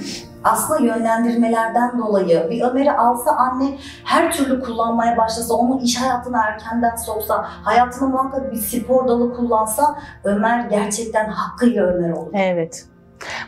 Aslında 0.45 0.81
yönlendirmelerden 0.81 1.99
dolayı 1.99 2.47
bir 2.51 2.63
Ömer'i 2.63 2.93
alsa 2.93 3.31
anne 3.31 3.65
her 4.05 4.33
türlü 4.33 4.61
kullanmaya 4.63 5.17
başlasa, 5.17 5.55
onu 5.55 5.81
iş 5.83 6.01
hayatına 6.03 6.43
erkenden 6.45 6.97
soksa, 6.97 7.45
hayatını 7.65 8.09
muhakkak 8.09 8.53
bir 8.53 8.57
spor 8.57 9.09
dalı 9.09 9.37
kullansa 9.37 9.99
Ömer 10.25 10.61
gerçekten 10.61 11.29
hakkıyla 11.29 11.85
Ömer 11.87 12.11
olur. 12.13 12.31
Evet. 12.35 12.87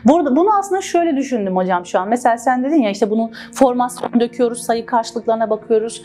Burada 0.05 0.35
bunu 0.35 0.57
aslında 0.59 0.81
şöyle 0.81 1.17
düşündüm 1.17 1.55
hocam 1.55 1.85
şu 1.85 1.99
an. 1.99 2.07
Mesela 2.09 2.37
sen 2.37 2.63
dedin 2.63 2.81
ya 2.81 2.89
işte 2.89 3.09
bunun 3.09 3.31
formasyonu 3.53 4.19
döküyoruz, 4.19 4.63
sayı 4.63 4.85
karşılıklarına 4.85 5.49
bakıyoruz. 5.49 6.03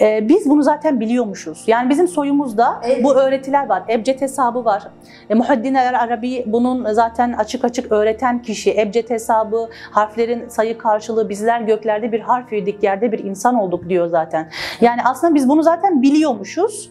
Ee, 0.00 0.28
biz 0.28 0.50
bunu 0.50 0.62
zaten 0.62 1.00
biliyormuşuz. 1.00 1.64
Yani 1.66 1.90
bizim 1.90 2.08
soyumuzda 2.08 2.80
Evet. 2.84 3.04
bu 3.04 3.14
öğretiler 3.14 3.68
var. 3.68 3.82
Ebced 3.88 4.20
hesabı 4.20 4.64
var. 4.64 4.82
E, 5.30 5.34
Muhaddin 5.34 5.74
el 5.74 6.00
Arabi 6.00 6.44
bunun 6.46 6.92
zaten 6.92 7.32
açık 7.32 7.64
açık 7.64 7.92
öğreten 7.92 8.42
kişi. 8.42 8.80
Ebced 8.80 9.10
hesabı, 9.10 9.68
harflerin 9.90 10.48
sayı 10.48 10.78
karşılığı, 10.78 11.28
bizler 11.28 11.60
göklerde 11.60 12.12
bir 12.12 12.20
harf 12.20 12.52
yedik, 12.52 12.82
yerde 12.82 13.12
bir 13.12 13.18
insan 13.18 13.54
olduk 13.54 13.88
diyor 13.88 14.06
zaten. 14.06 14.50
Yani 14.80 15.00
aslında 15.04 15.34
biz 15.34 15.48
bunu 15.48 15.62
zaten 15.62 16.02
biliyormuşuz. 16.02 16.90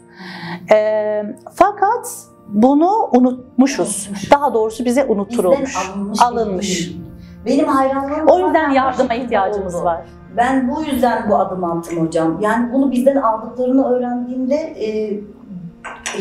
Ee, 0.72 1.24
fakat 1.56 2.33
bunu 2.50 3.10
unutmuşuz. 3.12 4.06
Unutmuşuz. 4.08 4.32
Daha 4.32 4.54
doğrusu 4.54 4.86
bize 4.86 5.06
unutturulmuş. 5.06 5.76
Alınmış. 5.96 6.22
Alınmış. 6.22 6.88
bilgi. 6.90 7.04
Benim 7.46 7.68
hayranlığım 7.68 8.28
O 8.28 8.40
yüzden 8.40 8.70
yardıma 8.70 9.14
ihtiyacımız 9.14 9.76
oldu. 9.76 9.86
var. 9.86 10.06
Ben 10.38 10.70
bu 10.70 10.84
yüzden 10.84 11.30
bu 11.30 11.36
adımı 11.36 11.72
attım 11.72 12.06
hocam. 12.06 12.38
Yani 12.42 12.74
bunu 12.74 12.92
bizden 12.92 13.16
aldıklarını 13.16 13.86
öğrendiğimde 13.88 14.56
e, 14.56 15.20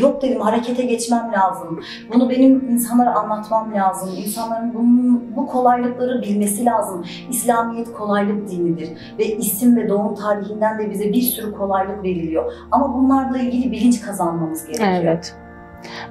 yok 0.00 0.22
dedim 0.22 0.40
harekete 0.40 0.82
geçmem 0.82 1.30
lazım. 1.32 1.80
Bunu 2.14 2.30
benim 2.30 2.68
insanlara 2.70 3.14
anlatmam 3.14 3.74
lazım. 3.74 4.08
İnsanların 4.16 4.74
bunun, 4.74 5.22
bu 5.36 5.46
kolaylıkları 5.46 6.22
bilmesi 6.22 6.64
lazım. 6.64 7.04
İslamiyet 7.30 7.92
kolaylık 7.92 8.50
dinidir. 8.50 8.88
Ve 9.18 9.26
isim 9.26 9.76
ve 9.76 9.88
doğum 9.88 10.14
tarihinden 10.14 10.78
de 10.78 10.90
bize 10.90 11.04
bir 11.12 11.22
sürü 11.22 11.52
kolaylık 11.52 12.02
veriliyor. 12.02 12.52
Ama 12.70 12.94
bunlarla 12.94 13.38
ilgili 13.38 13.72
bilinç 13.72 14.00
kazanmamız 14.00 14.64
gerekiyor. 14.66 14.88
Evet. 15.02 15.36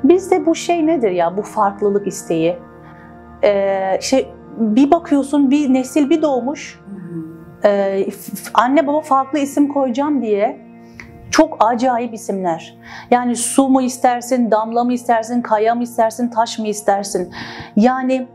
Bizde 0.03 0.45
bu 0.45 0.55
şey 0.55 0.87
nedir 0.87 1.11
ya 1.11 1.37
bu 1.37 1.41
farklılık 1.41 2.07
isteği? 2.07 2.57
Ee, 3.43 3.97
şey 4.01 4.33
bir 4.57 4.91
bakıyorsun 4.91 5.51
bir 5.51 5.73
nesil 5.73 6.09
bir 6.09 6.21
doğmuş. 6.21 6.79
Ee, 7.65 8.05
anne 8.53 8.87
baba 8.87 9.01
farklı 9.01 9.39
isim 9.39 9.67
koyacağım 9.67 10.21
diye 10.21 10.61
çok 11.31 11.57
acayip 11.59 12.13
isimler. 12.13 12.77
Yani 13.11 13.35
su 13.35 13.69
mu 13.69 13.81
istersin, 13.81 14.51
damla 14.51 14.83
mı 14.83 14.93
istersin, 14.93 15.41
kaya 15.41 15.75
mı 15.75 15.83
istersin, 15.83 16.27
taş 16.27 16.59
mı 16.59 16.67
istersin? 16.67 17.33
Yani 17.75 18.27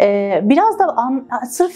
e, 0.00 0.40
biraz 0.42 0.78
da 0.78 0.84
an- 0.96 1.28
sırf 1.48 1.72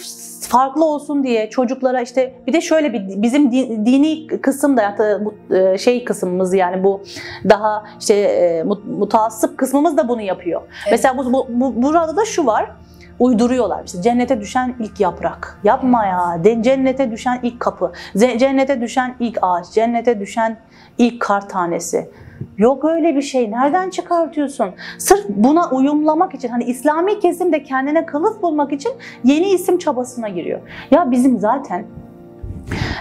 farklı 0.52 0.84
olsun 0.84 1.24
diye 1.24 1.50
çocuklara 1.50 2.00
işte 2.00 2.34
bir 2.46 2.52
de 2.52 2.60
şöyle 2.60 2.92
bir 2.92 3.22
bizim 3.22 3.52
di- 3.52 3.86
dini 3.86 4.26
kısım 4.26 4.76
da 4.76 4.96
bu 5.24 5.54
e, 5.54 5.78
şey 5.78 6.04
kısmımız 6.04 6.54
yani 6.54 6.84
bu 6.84 7.02
daha 7.48 7.84
işte 8.00 8.14
e, 8.14 8.62
mut- 8.62 8.84
mutaassıp 8.98 9.58
kısmımız 9.58 9.96
da 9.96 10.08
bunu 10.08 10.20
yapıyor. 10.22 10.60
Evet. 10.62 10.90
Mesela 10.90 11.18
bu, 11.18 11.32
bu, 11.32 11.46
bu- 11.48 11.82
burada 11.82 12.16
da 12.16 12.24
şu 12.24 12.46
var. 12.46 12.70
Uyduruyorlar 13.18 13.84
işte 13.86 14.02
cennete 14.02 14.40
düşen 14.40 14.74
ilk 14.80 15.00
yaprak. 15.00 15.60
Yapma 15.64 16.06
ya. 16.06 16.44
De, 16.44 16.62
cennete 16.62 17.10
düşen 17.10 17.40
ilk 17.42 17.60
kapı. 17.60 17.92
Cennete 18.16 18.80
düşen 18.80 19.14
ilk 19.20 19.38
ağaç. 19.42 19.70
Cennete 19.70 20.20
düşen 20.20 20.56
ilk 20.98 21.20
kar 21.20 21.48
tanesi. 21.48 22.10
Yok 22.58 22.84
öyle 22.84 23.16
bir 23.16 23.22
şey. 23.22 23.50
Nereden 23.50 23.90
çıkartıyorsun? 23.90 24.70
Sırf 24.98 25.28
buna 25.28 25.70
uyumlamak 25.70 26.34
için 26.34 26.48
hani 26.48 26.64
İslami 26.64 27.20
kesim 27.20 27.52
de 27.52 27.62
kendine 27.62 28.06
kılıf 28.06 28.42
bulmak 28.42 28.72
için 28.72 28.92
yeni 29.24 29.46
isim 29.50 29.78
çabasına 29.78 30.28
giriyor. 30.28 30.60
Ya 30.90 31.10
bizim 31.10 31.38
zaten 31.38 31.84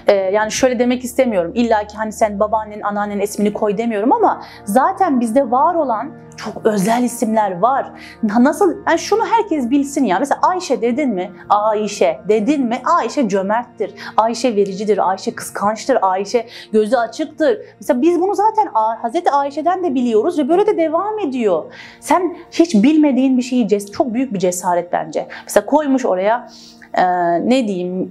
Ee, 0.08 0.14
yani 0.14 0.52
şöyle 0.52 0.80
demek 0.80 1.04
istemiyorum. 1.04 1.52
İlla 1.56 1.88
ki 1.88 1.98
hani 1.98 2.12
sen 2.12 2.40
babaannenin, 2.40 2.82
anneannenin 2.82 3.22
ismini 3.22 3.54
koy 3.54 3.78
demiyorum 3.78 4.12
ama 4.12 4.42
zaten 4.66 5.20
bizde 5.20 5.52
var 5.52 5.76
olan 5.76 6.12
çok 6.38 6.66
özel 6.66 7.04
isimler 7.04 7.60
var. 7.60 7.92
Nasıl? 8.40 8.76
Yani 8.88 9.00
şunu 9.00 9.26
herkes 9.26 9.70
bilsin 9.70 10.06
ya. 10.06 10.20
Mesela 10.20 10.40
Ayşe 10.42 10.82
dedin 10.82 11.10
mi? 11.10 11.32
Ayşe 11.50 12.20
dedin 12.30 12.66
mi? 12.66 12.82
Ayşe 12.98 13.30
cömerttir. 13.30 13.94
Ayşe 14.18 14.56
vericidir. 14.56 15.10
Ayşe 15.10 15.36
kıskançtır. 15.36 15.98
Ayşe 16.02 16.46
gözü 16.74 16.96
açıktır. 16.96 17.58
Mesela 17.80 18.02
biz 18.02 18.22
bunu 18.22 18.36
zaten 18.36 18.68
Hazreti 19.02 19.32
Ayşe'den 19.32 19.84
de 19.84 19.96
biliyoruz 19.96 20.40
ve 20.40 20.50
böyle 20.50 20.68
de 20.68 20.78
devam 20.78 21.20
ediyor. 21.20 21.64
Sen 22.00 22.38
hiç 22.52 22.76
bilmediğin 22.76 23.38
bir 23.38 23.44
şeyi 23.44 23.68
çok 23.92 24.14
büyük 24.14 24.34
bir 24.34 24.40
cesaret 24.40 24.94
bence. 24.94 25.28
Mesela 25.46 25.66
koymuş 25.66 26.06
oraya 26.06 26.48
e, 26.94 27.04
ne 27.50 27.68
diyeyim 27.68 28.10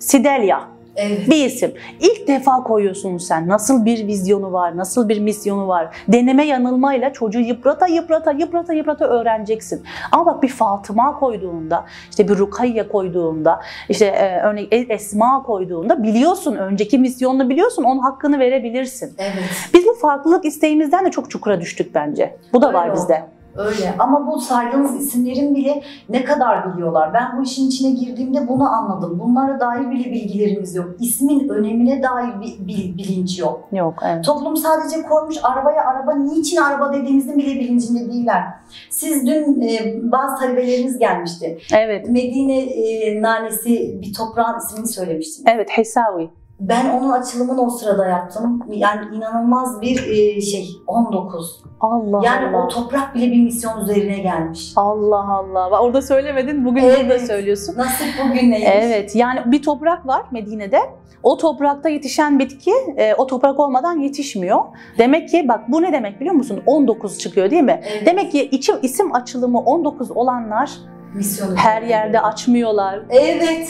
Sidelya 0.00 0.60
Evet. 0.96 1.30
Bir 1.30 1.46
isim. 1.46 1.72
İlk 2.00 2.28
defa 2.28 2.62
koyuyorsun 2.62 3.18
sen. 3.18 3.48
Nasıl 3.48 3.84
bir 3.84 4.06
vizyonu 4.06 4.52
var, 4.52 4.76
nasıl 4.76 5.08
bir 5.08 5.20
misyonu 5.20 5.68
var. 5.68 5.96
Deneme 6.08 6.44
yanılmayla 6.44 7.12
çocuğu 7.12 7.40
yıprata 7.40 7.86
yıprata 7.86 8.32
yıprata 8.32 8.72
yıprata 8.72 9.04
öğreneceksin. 9.04 9.82
Ama 10.12 10.26
bak 10.26 10.42
bir 10.42 10.48
Fatıma 10.48 11.18
koyduğunda, 11.18 11.84
işte 12.10 12.28
bir 12.28 12.38
Rukayye 12.38 12.88
koyduğunda, 12.88 13.60
işte 13.88 14.06
e, 14.06 14.40
örnek 14.40 14.68
Esma 14.90 15.42
koyduğunda 15.42 16.02
biliyorsun 16.02 16.56
önceki 16.56 16.98
misyonunu 16.98 17.48
biliyorsun, 17.48 17.84
onun 17.84 18.00
hakkını 18.00 18.38
verebilirsin. 18.38 19.14
Evet. 19.18 19.44
Biz 19.74 19.86
bu 19.86 19.94
farklılık 19.94 20.44
isteğimizden 20.44 21.06
de 21.06 21.10
çok 21.10 21.30
çukura 21.30 21.60
düştük 21.60 21.94
bence. 21.94 22.36
Bu 22.52 22.62
da 22.62 22.68
Öyle 22.68 22.78
var 22.78 22.94
bizde. 22.94 23.24
Öyle 23.66 23.94
ama 23.98 24.26
bu 24.26 24.40
saydığınız 24.40 24.96
isimlerin 24.96 25.54
bile 25.54 25.82
ne 26.08 26.24
kadar 26.24 26.72
biliyorlar. 26.72 27.14
Ben 27.14 27.38
bu 27.38 27.42
işin 27.42 27.68
içine 27.68 27.90
girdiğimde 27.90 28.48
bunu 28.48 28.68
anladım. 28.72 29.20
Bunlara 29.24 29.60
dair 29.60 29.90
bile 29.90 30.10
bilgilerimiz 30.10 30.74
yok. 30.74 30.90
İsmin 31.00 31.48
önemine 31.48 32.02
dair 32.02 32.40
bir 32.40 32.66
bil, 32.66 32.98
bilinç 32.98 33.38
yok. 33.38 33.68
Yok 33.72 34.02
evet. 34.06 34.24
Toplum 34.24 34.56
sadece 34.56 35.02
koymuş 35.02 35.36
arabaya 35.42 35.84
araba 35.84 36.14
niçin 36.14 36.56
araba 36.56 36.92
dediğimizin 36.92 37.38
bile 37.38 37.60
bilincinde 37.60 38.12
değiller. 38.12 38.42
Siz 38.90 39.26
dün 39.26 39.60
e, 39.60 39.94
bazı 40.12 40.36
talebeleriniz 40.40 40.98
gelmişti. 40.98 41.58
Evet. 41.74 42.08
Medine 42.08 42.58
e, 42.60 43.22
nanesi 43.22 44.00
bir 44.02 44.14
toprağın 44.14 44.58
ismini 44.58 44.86
söylemiştiniz. 44.86 45.52
Evet 45.54 45.68
Hesavi. 45.70 46.30
Ben 46.60 46.90
onun 46.98 47.10
açılımını 47.10 47.62
o 47.62 47.70
sırada 47.70 48.06
yaptım. 48.06 48.62
Yani 48.68 49.16
inanılmaz 49.16 49.80
bir 49.82 49.96
e, 50.08 50.40
şey 50.40 50.68
19. 50.86 51.62
Allah 51.80 52.20
Yani 52.24 52.56
Allah. 52.56 52.64
o 52.64 52.68
toprak 52.68 53.14
bile 53.14 53.32
bir 53.32 53.42
misyon 53.42 53.80
üzerine 53.80 54.18
gelmiş. 54.18 54.72
Allah 54.76 55.34
Allah. 55.34 55.80
Orada 55.80 56.02
söylemedin, 56.02 56.64
bugün 56.64 56.82
Evet. 56.82 56.98
burada 57.00 57.18
söylüyorsun. 57.18 57.74
Nasip 57.78 58.06
bugün 58.24 58.50
neymiş? 58.50 58.68
Evet, 58.72 59.16
yani 59.16 59.40
bir 59.46 59.62
toprak 59.62 60.06
var 60.06 60.22
Medine'de. 60.30 60.80
O 61.22 61.36
toprakta 61.36 61.88
yetişen 61.88 62.38
bitki 62.38 62.72
e, 62.96 63.14
o 63.14 63.26
toprak 63.26 63.60
olmadan 63.60 63.98
yetişmiyor. 63.98 64.60
Demek 64.98 65.28
ki 65.28 65.48
bak 65.48 65.60
bu 65.68 65.82
ne 65.82 65.92
demek 65.92 66.20
biliyor 66.20 66.34
musun? 66.34 66.62
19 66.66 67.18
çıkıyor 67.18 67.50
değil 67.50 67.62
mi? 67.62 67.80
Evet. 67.92 68.06
Demek 68.06 68.32
ki 68.32 68.42
içim 68.42 68.76
isim 68.82 69.14
açılımı 69.14 69.58
19 69.58 70.10
olanlar 70.10 70.70
misyon 71.14 71.56
her 71.56 71.82
yerde 71.82 72.20
açmıyorlar. 72.20 73.00
Evet. 73.10 73.68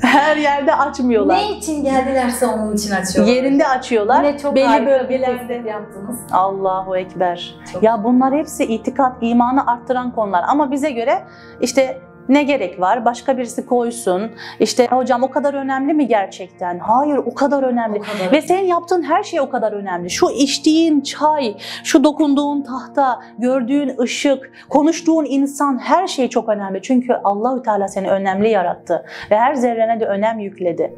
Her 0.00 0.36
yerde 0.36 0.74
açmıyorlar. 0.74 1.36
Ne 1.36 1.50
için 1.50 1.84
geldilerse 1.84 2.46
onun 2.46 2.74
için 2.74 2.90
açıyorlar. 2.94 3.34
Yerinde 3.34 3.66
açıyorlar. 3.68 4.24
Yine 4.24 4.38
çok 4.38 4.54
belli 4.54 4.64
harika 4.64 4.86
bir 4.86 4.90
bölgelerde. 5.00 5.48
tespit 5.48 5.66
yaptınız. 5.66 6.18
Allahu 6.32 6.96
ekber. 6.96 7.54
Çok 7.72 7.82
Ya 7.82 8.04
bunlar 8.04 8.34
hepsi 8.34 8.64
itikat, 8.64 9.12
imanı 9.20 9.66
arttıran 9.66 10.14
konular. 10.14 10.44
Ama 10.48 10.70
bize 10.70 10.90
göre 10.90 11.24
işte 11.60 12.00
ne 12.28 12.42
gerek 12.42 12.80
var? 12.80 13.04
Başka 13.04 13.38
birisi 13.38 13.66
koysun. 13.66 14.30
İşte 14.60 14.86
hocam 14.86 15.22
o 15.22 15.30
kadar 15.30 15.54
önemli 15.54 15.94
mi 15.94 16.08
gerçekten? 16.08 16.78
Hayır 16.78 17.16
o 17.16 17.34
kadar 17.34 17.62
önemli. 17.62 17.98
O 17.98 18.02
kadar. 18.02 18.32
Ve 18.32 18.42
senin 18.42 18.66
yaptığın 18.66 19.02
her 19.02 19.22
şey 19.22 19.40
o 19.40 19.50
kadar 19.50 19.72
önemli. 19.72 20.10
Şu 20.10 20.30
içtiğin 20.30 21.00
çay, 21.00 21.54
şu 21.84 22.04
dokunduğun 22.04 22.62
tahta, 22.62 23.20
gördüğün 23.38 23.98
ışık, 24.00 24.52
konuştuğun 24.68 25.24
insan 25.24 25.78
her 25.78 26.06
şey 26.06 26.28
çok 26.28 26.48
önemli. 26.48 26.82
Çünkü 26.82 27.12
Allahü 27.24 27.62
Teala 27.62 27.88
seni 27.88 28.10
önemli 28.10 28.48
yarattı 28.48 29.04
ve 29.30 29.38
her 29.38 29.54
zerrene 29.54 30.00
de 30.00 30.06
önem 30.06 30.38
yükledi. 30.38 30.94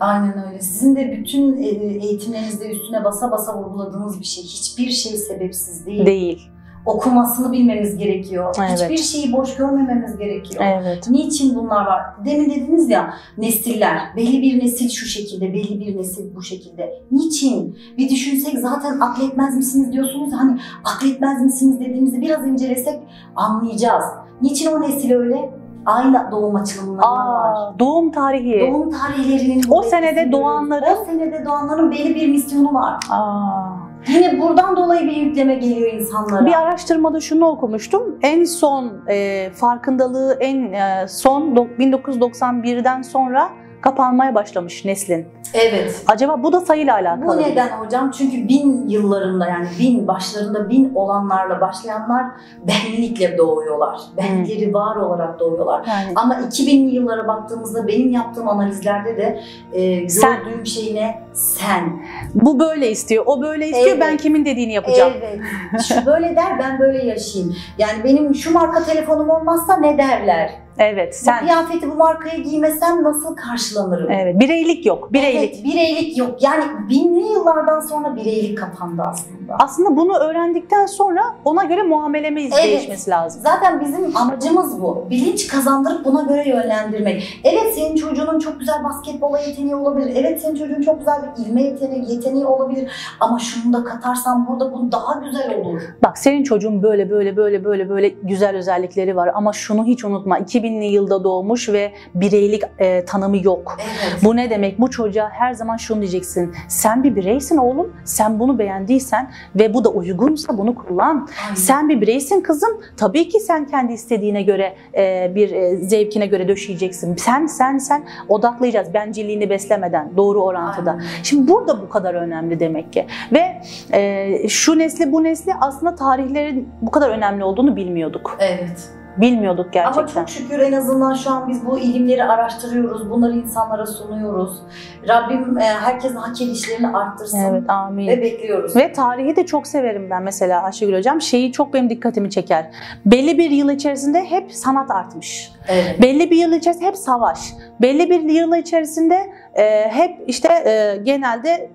Aynen 0.00 0.48
öyle. 0.48 0.60
Sizin 0.60 0.96
de 0.96 1.12
bütün 1.12 1.62
e, 1.62 1.66
eğitimlerinizde 2.06 2.70
üstüne 2.70 3.04
basa 3.04 3.30
basa 3.30 3.58
vurguladığınız 3.58 4.20
bir 4.20 4.24
şey. 4.24 4.44
Hiçbir 4.44 4.90
şey 4.90 5.12
sebepsiz 5.12 5.86
değil. 5.86 6.06
Değil. 6.06 6.50
Okumasını 6.86 7.52
bilmemiz 7.52 7.98
gerekiyor. 7.98 8.54
Evet. 8.58 8.82
Hiçbir 8.82 8.96
şeyi 8.96 9.32
boş 9.32 9.56
görmememiz 9.56 10.16
gerekiyor. 10.16 10.64
Evet. 10.64 11.10
Niçin 11.10 11.54
bunlar 11.54 11.86
var? 11.86 12.00
Demin 12.24 12.50
dediniz 12.50 12.90
ya 12.90 13.14
nesiller. 13.38 13.98
Belli 14.16 14.42
bir 14.42 14.64
nesil 14.64 14.88
şu 14.88 15.06
şekilde, 15.06 15.52
belli 15.52 15.80
bir 15.80 15.96
nesil 15.96 16.34
bu 16.36 16.42
şekilde. 16.42 17.02
Niçin? 17.10 17.78
Bir 17.98 18.08
düşünsek 18.10 18.58
zaten 18.58 19.00
akletmez 19.00 19.56
misiniz 19.56 19.92
diyorsunuz. 19.92 20.32
Hani 20.32 20.58
akletmez 20.84 21.42
misiniz 21.42 21.80
dediğimizde 21.80 22.20
biraz 22.20 22.46
incelesek 22.46 23.00
anlayacağız. 23.36 24.04
Niçin 24.42 24.72
o 24.72 24.80
nesil 24.80 25.12
öyle? 25.12 25.50
Aynı 25.86 26.28
doğum 26.32 26.54
açılımları 26.56 27.06
var. 27.06 27.78
Doğum 27.78 28.12
tarihi. 28.12 28.60
Doğum 28.72 28.90
tarihlerinin 28.90 29.62
O 29.70 29.82
senede 29.82 30.20
doğanların- 30.32 30.96
o 31.02 31.04
senede 31.04 31.44
doğanların 31.44 31.90
belli 31.90 32.14
bir 32.14 32.28
misyonu 32.28 32.74
var. 32.74 32.96
Aa. 33.10 33.79
Yine 34.08 34.40
buradan 34.40 34.76
dolayı 34.76 35.06
bir 35.08 35.16
yükleme 35.16 35.54
geliyor 35.54 35.92
insanlara. 35.92 36.46
Bir 36.46 36.52
araştırmada 36.52 37.20
şunu 37.20 37.46
okumuştum. 37.46 38.18
En 38.22 38.44
son 38.44 38.92
e, 39.08 39.50
farkındalığı 39.54 40.36
en 40.40 40.72
e, 40.72 41.08
son 41.08 41.54
do- 41.56 41.76
1991'den 41.78 43.02
sonra 43.02 43.48
kapanmaya 43.80 44.34
başlamış 44.34 44.84
neslin. 44.84 45.26
Evet. 45.54 46.02
Acaba 46.06 46.42
bu 46.42 46.52
da 46.52 46.60
sayıyla 46.60 46.94
alakalı. 46.94 47.26
Bu 47.38 47.42
neden 47.42 47.68
hocam? 47.68 48.10
Çünkü 48.10 48.48
bin 48.48 48.88
yıllarında 48.88 49.46
yani 49.48 49.66
bin 49.78 50.06
başlarında 50.08 50.70
bin 50.70 50.94
olanlarla 50.94 51.60
başlayanlar 51.60 52.26
benlikle 52.68 53.38
doğuyorlar. 53.38 54.00
Benlikleri 54.16 54.74
var 54.74 54.96
olarak 54.96 55.40
doğuyorlar. 55.40 55.86
Yani 55.88 56.12
Ama 56.16 56.34
2000'li 56.34 56.94
yıllara 56.94 57.28
baktığımızda 57.28 57.86
benim 57.88 58.10
yaptığım 58.10 58.48
analizlerde 58.48 59.16
de 59.16 59.40
e, 59.72 60.08
Sen. 60.08 60.44
gördüğüm 60.44 60.66
şey 60.66 60.94
ne? 60.94 61.22
Sen. 61.32 62.02
bu 62.34 62.60
böyle 62.60 62.90
istiyor, 62.90 63.24
o 63.26 63.42
böyle 63.42 63.68
istiyor. 63.68 63.88
Evet. 63.88 64.00
Ben 64.00 64.16
kimin 64.16 64.44
dediğini 64.44 64.72
yapacağım. 64.72 65.12
Evet. 65.22 65.40
Şu 65.82 66.06
böyle 66.06 66.36
der 66.36 66.58
ben 66.58 66.78
böyle 66.78 67.04
yaşayayım. 67.04 67.56
Yani 67.78 68.04
benim 68.04 68.34
şu 68.34 68.52
marka 68.52 68.82
telefonum 68.84 69.30
olmazsa 69.30 69.76
ne 69.76 69.98
derler? 69.98 70.50
Evet, 70.78 71.14
Bu 71.20 71.24
sen. 71.24 71.38
kıyafeti 71.38 71.90
bu 71.90 71.94
markayı 71.94 72.42
giymesem 72.44 73.02
nasıl 73.02 73.36
karşılanırım? 73.36 74.10
Evet, 74.10 74.40
bireylik 74.40 74.86
yok. 74.86 75.12
Bireylik. 75.12 75.39
Evet, 75.40 75.64
bireylik 75.64 76.18
yok. 76.18 76.42
Yani 76.42 76.88
binli 76.88 77.32
yıllardan 77.32 77.80
sonra 77.80 78.16
bireylik 78.16 78.58
kapandı 78.58 79.02
aslında. 79.06 79.39
Aslında 79.58 79.96
bunu 79.96 80.16
öğrendikten 80.18 80.86
sonra 80.86 81.22
ona 81.44 81.64
göre 81.64 81.82
muamelemiz 81.82 82.52
Evet. 82.54 82.64
değişmesi 82.64 83.10
lazım. 83.10 83.40
Zaten 83.44 83.80
bizim 83.80 84.16
amacımız 84.16 84.82
bu. 84.82 85.06
Bilinç 85.10 85.48
kazandırıp 85.48 86.04
buna 86.04 86.22
göre 86.22 86.48
yönlendirmek. 86.48 87.40
Evet 87.44 87.74
senin 87.74 87.96
çocuğunun 87.96 88.38
çok 88.38 88.60
güzel 88.60 88.84
basketbola 88.84 89.38
yeteneği 89.38 89.74
olabilir. 89.74 90.12
Evet 90.16 90.40
senin 90.42 90.54
çocuğun 90.54 90.82
çok 90.82 90.98
güzel 90.98 91.14
bir 91.22 91.44
ilme 91.44 91.62
yeteneği, 91.62 92.12
yeteneği 92.12 92.46
olabilir. 92.46 92.90
Ama 93.20 93.38
şunu 93.38 93.72
da 93.72 93.84
katarsan 93.84 94.46
burada 94.48 94.72
bu 94.72 94.92
daha 94.92 95.20
güzel 95.24 95.54
olur. 95.60 95.80
Bak 96.04 96.18
senin 96.18 96.42
çocuğun 96.42 96.82
böyle 96.82 97.10
böyle 97.10 97.36
böyle 97.36 97.64
böyle 97.64 97.88
böyle 97.88 98.08
güzel 98.08 98.56
özellikleri 98.56 99.16
var 99.16 99.30
ama 99.34 99.52
şunu 99.52 99.84
hiç 99.84 100.04
unutma. 100.04 100.38
2000'li 100.38 100.84
yılda 100.86 101.24
doğmuş 101.24 101.68
ve 101.68 101.92
bireylik 102.14 102.62
e, 102.78 103.04
tanımı 103.04 103.36
yok. 103.44 103.76
Evet. 103.80 104.24
Bu 104.24 104.36
ne 104.36 104.50
demek? 104.50 104.80
Bu 104.80 104.90
çocuğa 104.90 105.28
her 105.30 105.52
zaman 105.52 105.76
şunu 105.76 106.00
diyeceksin. 106.00 106.54
Sen 106.68 107.04
bir 107.04 107.16
bireysin 107.16 107.56
oğlum. 107.56 107.92
Sen 108.04 108.38
bunu 108.40 108.58
beğendiysen 108.58 109.30
ve 109.56 109.74
bu 109.74 109.84
da 109.84 109.88
uygunsa 109.88 110.58
bunu 110.58 110.74
kullan. 110.74 111.28
Aynen. 111.44 111.54
Sen 111.54 111.88
bir 111.88 112.00
bireysin 112.00 112.40
kızım. 112.40 112.80
Tabii 112.96 113.28
ki 113.28 113.40
sen 113.40 113.66
kendi 113.66 113.92
istediğine 113.92 114.42
göre 114.42 114.74
e, 114.96 115.32
bir 115.34 115.50
e, 115.50 115.76
zevkine 115.76 116.26
göre 116.26 116.48
döşeyeceksin. 116.48 117.16
Sen 117.16 117.46
sen 117.46 117.78
sen 117.78 118.04
odaklayacağız 118.28 118.94
bencilliğini 118.94 119.50
beslemeden 119.50 120.12
doğru 120.16 120.42
orantıda. 120.42 120.90
Aynen. 120.90 121.04
Şimdi 121.22 121.48
burada 121.48 121.82
bu 121.82 121.88
kadar 121.88 122.14
önemli 122.14 122.60
demek 122.60 122.92
ki. 122.92 123.06
Ve 123.32 123.62
e, 123.92 124.48
şu 124.48 124.78
nesli 124.78 125.12
bu 125.12 125.24
nesli 125.24 125.52
aslında 125.60 125.94
tarihlerin 125.94 126.68
bu 126.82 126.90
kadar 126.90 127.10
önemli 127.10 127.44
olduğunu 127.44 127.76
bilmiyorduk. 127.76 128.36
Evet. 128.40 128.99
Bilmiyorduk 129.16 129.72
gerçekten. 129.72 130.02
Ama 130.02 130.08
çok 130.08 130.28
şükür 130.28 130.58
en 130.58 130.72
azından 130.72 131.14
şu 131.14 131.30
an 131.30 131.48
biz 131.48 131.66
bu 131.66 131.78
ilimleri 131.78 132.24
araştırıyoruz. 132.24 133.10
Bunları 133.10 133.32
insanlara 133.32 133.86
sunuyoruz. 133.86 134.62
Rabbim 135.08 135.58
e, 135.58 135.62
herkesin 135.62 136.16
hak 136.16 136.40
edişlerini 136.40 136.88
arttırsın. 136.88 137.38
Evet 137.38 137.70
amin. 137.70 138.08
Ve 138.08 138.22
bekliyoruz. 138.22 138.76
Ve 138.76 138.92
tarihi 138.92 139.36
de 139.36 139.46
çok 139.46 139.66
severim 139.66 140.10
ben 140.10 140.22
mesela 140.22 140.62
Ayşegül 140.62 140.96
Hocam. 140.98 141.20
Şeyi 141.20 141.52
çok 141.52 141.74
benim 141.74 141.90
dikkatimi 141.90 142.30
çeker. 142.30 142.70
Belli 143.06 143.38
bir 143.38 143.50
yıl 143.50 143.70
içerisinde 143.70 144.24
hep 144.24 144.52
sanat 144.52 144.90
artmış. 144.90 145.52
Evet. 145.68 146.02
Belli 146.02 146.30
bir 146.30 146.36
yıl 146.36 146.52
içerisinde 146.52 146.86
hep 146.86 146.96
savaş. 146.96 147.38
Belli 147.82 148.10
bir 148.10 148.20
yıl 148.20 148.56
içerisinde 148.56 149.32
e, 149.54 149.88
hep 149.90 150.16
işte 150.26 150.48
e, 150.48 150.96
genelde 151.02 151.70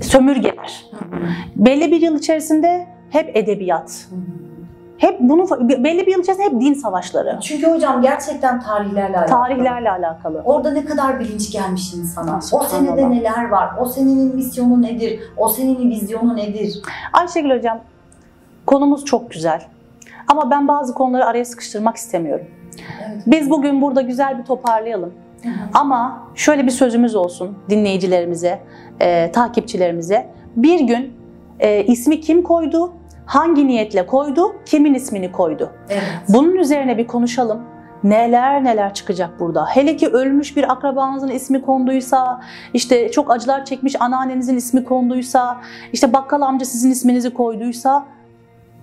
sömürgeler. 0.00 0.90
Belli 1.56 1.92
bir 1.92 2.00
yıl 2.00 2.18
içerisinde 2.18 2.86
hep 3.10 3.36
edebiyat. 3.36 4.06
Hı 4.10 4.16
hı. 4.16 4.45
Hep 4.98 5.20
bunu 5.20 5.46
belli 5.60 6.06
bir 6.06 6.12
yıl 6.12 6.22
içerisinde 6.22 6.46
hep 6.46 6.60
din 6.60 6.74
savaşları. 6.74 7.38
Çünkü 7.42 7.66
hocam 7.66 8.02
gerçekten 8.02 8.60
tarihlerle 8.60 9.18
alakalı. 9.18 9.40
Tarihlerle 9.40 9.90
alakalı. 9.90 10.42
Orada 10.44 10.70
ne 10.70 10.84
kadar 10.84 11.20
bilinç 11.20 11.52
gelmiş 11.52 11.94
insana. 11.94 12.40
O 12.52 12.64
senede 12.64 13.10
neler 13.10 13.48
var? 13.48 13.70
O 13.80 13.86
senenin 13.86 14.34
misyonu 14.34 14.82
nedir? 14.82 15.20
O 15.36 15.48
senenin 15.48 15.90
vizyonu 15.90 16.36
nedir? 16.36 16.82
Ayşegül 17.12 17.56
Hocam, 17.58 17.80
konumuz 18.66 19.04
çok 19.04 19.30
güzel. 19.30 19.62
Ama 20.28 20.50
ben 20.50 20.68
bazı 20.68 20.94
konuları 20.94 21.24
araya 21.24 21.44
sıkıştırmak 21.44 21.96
istemiyorum. 21.96 22.46
Evet. 23.08 23.22
Biz 23.26 23.50
bugün 23.50 23.82
burada 23.82 24.00
güzel 24.00 24.38
bir 24.38 24.44
toparlayalım. 24.44 25.12
Hı 25.42 25.48
hı. 25.48 25.52
Ama 25.74 26.28
şöyle 26.34 26.66
bir 26.66 26.70
sözümüz 26.70 27.14
olsun 27.14 27.58
dinleyicilerimize, 27.70 28.60
e, 29.00 29.32
takipçilerimize. 29.32 30.26
Bir 30.56 30.80
gün 30.80 31.12
e, 31.60 31.84
ismi 31.84 32.20
kim 32.20 32.42
koydu, 32.42 32.92
hangi 33.26 33.66
niyetle 33.66 34.06
koydu, 34.06 34.56
kimin 34.64 34.94
ismini 34.94 35.32
koydu? 35.32 35.72
Evet. 35.88 36.02
Bunun 36.28 36.54
üzerine 36.56 36.98
bir 36.98 37.06
konuşalım. 37.06 37.62
Neler 38.04 38.64
neler 38.64 38.94
çıkacak 38.94 39.40
burada. 39.40 39.66
Hele 39.66 39.96
ki 39.96 40.08
ölmüş 40.08 40.56
bir 40.56 40.72
akrabanızın 40.72 41.28
ismi 41.28 41.62
konduysa, 41.62 42.40
işte 42.74 43.10
çok 43.10 43.30
acılar 43.30 43.64
çekmiş 43.64 44.00
anneannenizin 44.00 44.56
ismi 44.56 44.84
konduysa, 44.84 45.60
işte 45.92 46.12
bakkal 46.12 46.40
amca 46.40 46.66
sizin 46.66 46.90
isminizi 46.90 47.34
koyduysa 47.34 48.06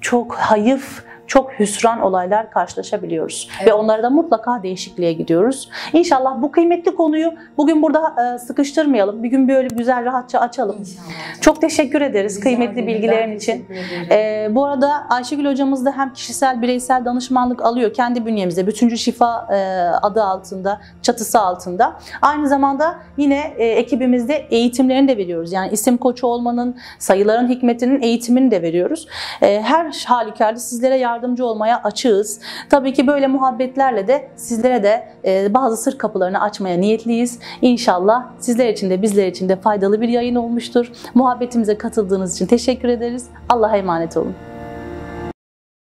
çok 0.01 0.35
hayıf, 0.35 1.03
çok 1.27 1.59
hüsran 1.59 2.01
olaylar 2.01 2.51
karşılaşabiliyoruz. 2.51 3.49
Evet. 3.57 3.67
Ve 3.67 3.73
onlara 3.73 4.03
da 4.03 4.09
mutlaka 4.09 4.63
değişikliğe 4.63 5.13
gidiyoruz. 5.13 5.69
İnşallah 5.93 6.41
bu 6.41 6.51
kıymetli 6.51 6.95
konuyu 6.95 7.33
bugün 7.57 7.81
burada 7.81 8.33
e, 8.35 8.39
sıkıştırmayalım. 8.39 9.23
Bir 9.23 9.29
gün 9.29 9.47
böyle 9.47 9.67
güzel 9.67 10.05
rahatça 10.05 10.39
açalım. 10.39 10.75
İnşallah. 10.79 11.41
Çok 11.41 11.61
teşekkür 11.61 12.01
ederiz 12.01 12.33
Rica 12.37 12.43
kıymetli 12.43 12.87
bilgilerin 12.87 13.37
için. 13.37 13.65
Ee, 14.11 14.47
bu 14.51 14.65
arada 14.65 14.91
Ayşegül 15.09 15.45
hocamız 15.45 15.85
da 15.85 15.91
hem 15.97 16.13
kişisel 16.13 16.61
bireysel 16.61 17.05
danışmanlık 17.05 17.65
alıyor 17.65 17.93
kendi 17.93 18.25
bünyemizde. 18.25 18.67
Bütüncül 18.67 18.97
Şifa 18.97 19.47
e, 19.51 19.57
adı 20.01 20.23
altında, 20.23 20.81
çatısı 21.01 21.39
altında. 21.39 21.99
Aynı 22.21 22.47
zamanda 22.47 22.95
yine 23.17 23.53
e, 23.57 23.65
ekibimizde 23.65 24.47
eğitimlerini 24.49 25.07
de 25.07 25.17
veriyoruz. 25.17 25.51
Yani 25.51 25.69
isim 25.71 25.97
koçu 25.97 26.27
olmanın, 26.27 26.77
sayıların 26.99 27.47
hikmetinin 27.47 28.01
eğitimini 28.01 28.51
de 28.51 28.61
veriyoruz. 28.61 29.07
E, 29.41 29.61
her 29.61 30.03
halükarda 30.05 30.59
sizlere 30.59 30.97
yardımcı 31.13 31.45
olmaya 31.45 31.81
açığız. 31.83 32.39
Tabii 32.69 32.93
ki 32.93 33.07
böyle 33.07 33.27
muhabbetlerle 33.27 34.07
de 34.07 34.29
sizlere 34.35 34.83
de 34.83 35.07
e, 35.25 35.53
bazı 35.53 35.77
sır 35.77 35.97
kapılarını 35.97 36.41
açmaya 36.41 36.77
niyetliyiz. 36.77 37.39
İnşallah 37.61 38.25
sizler 38.39 38.69
için 38.69 38.89
de 38.89 39.01
bizler 39.01 39.27
için 39.27 39.49
de 39.49 39.55
faydalı 39.55 40.01
bir 40.01 40.09
yayın 40.09 40.35
olmuştur. 40.35 40.91
Muhabbetimize 41.13 41.77
katıldığınız 41.77 42.35
için 42.35 42.45
teşekkür 42.45 42.87
ederiz. 42.89 43.25
Allah'a 43.49 43.77
emanet 43.77 44.17
olun. 44.17 44.52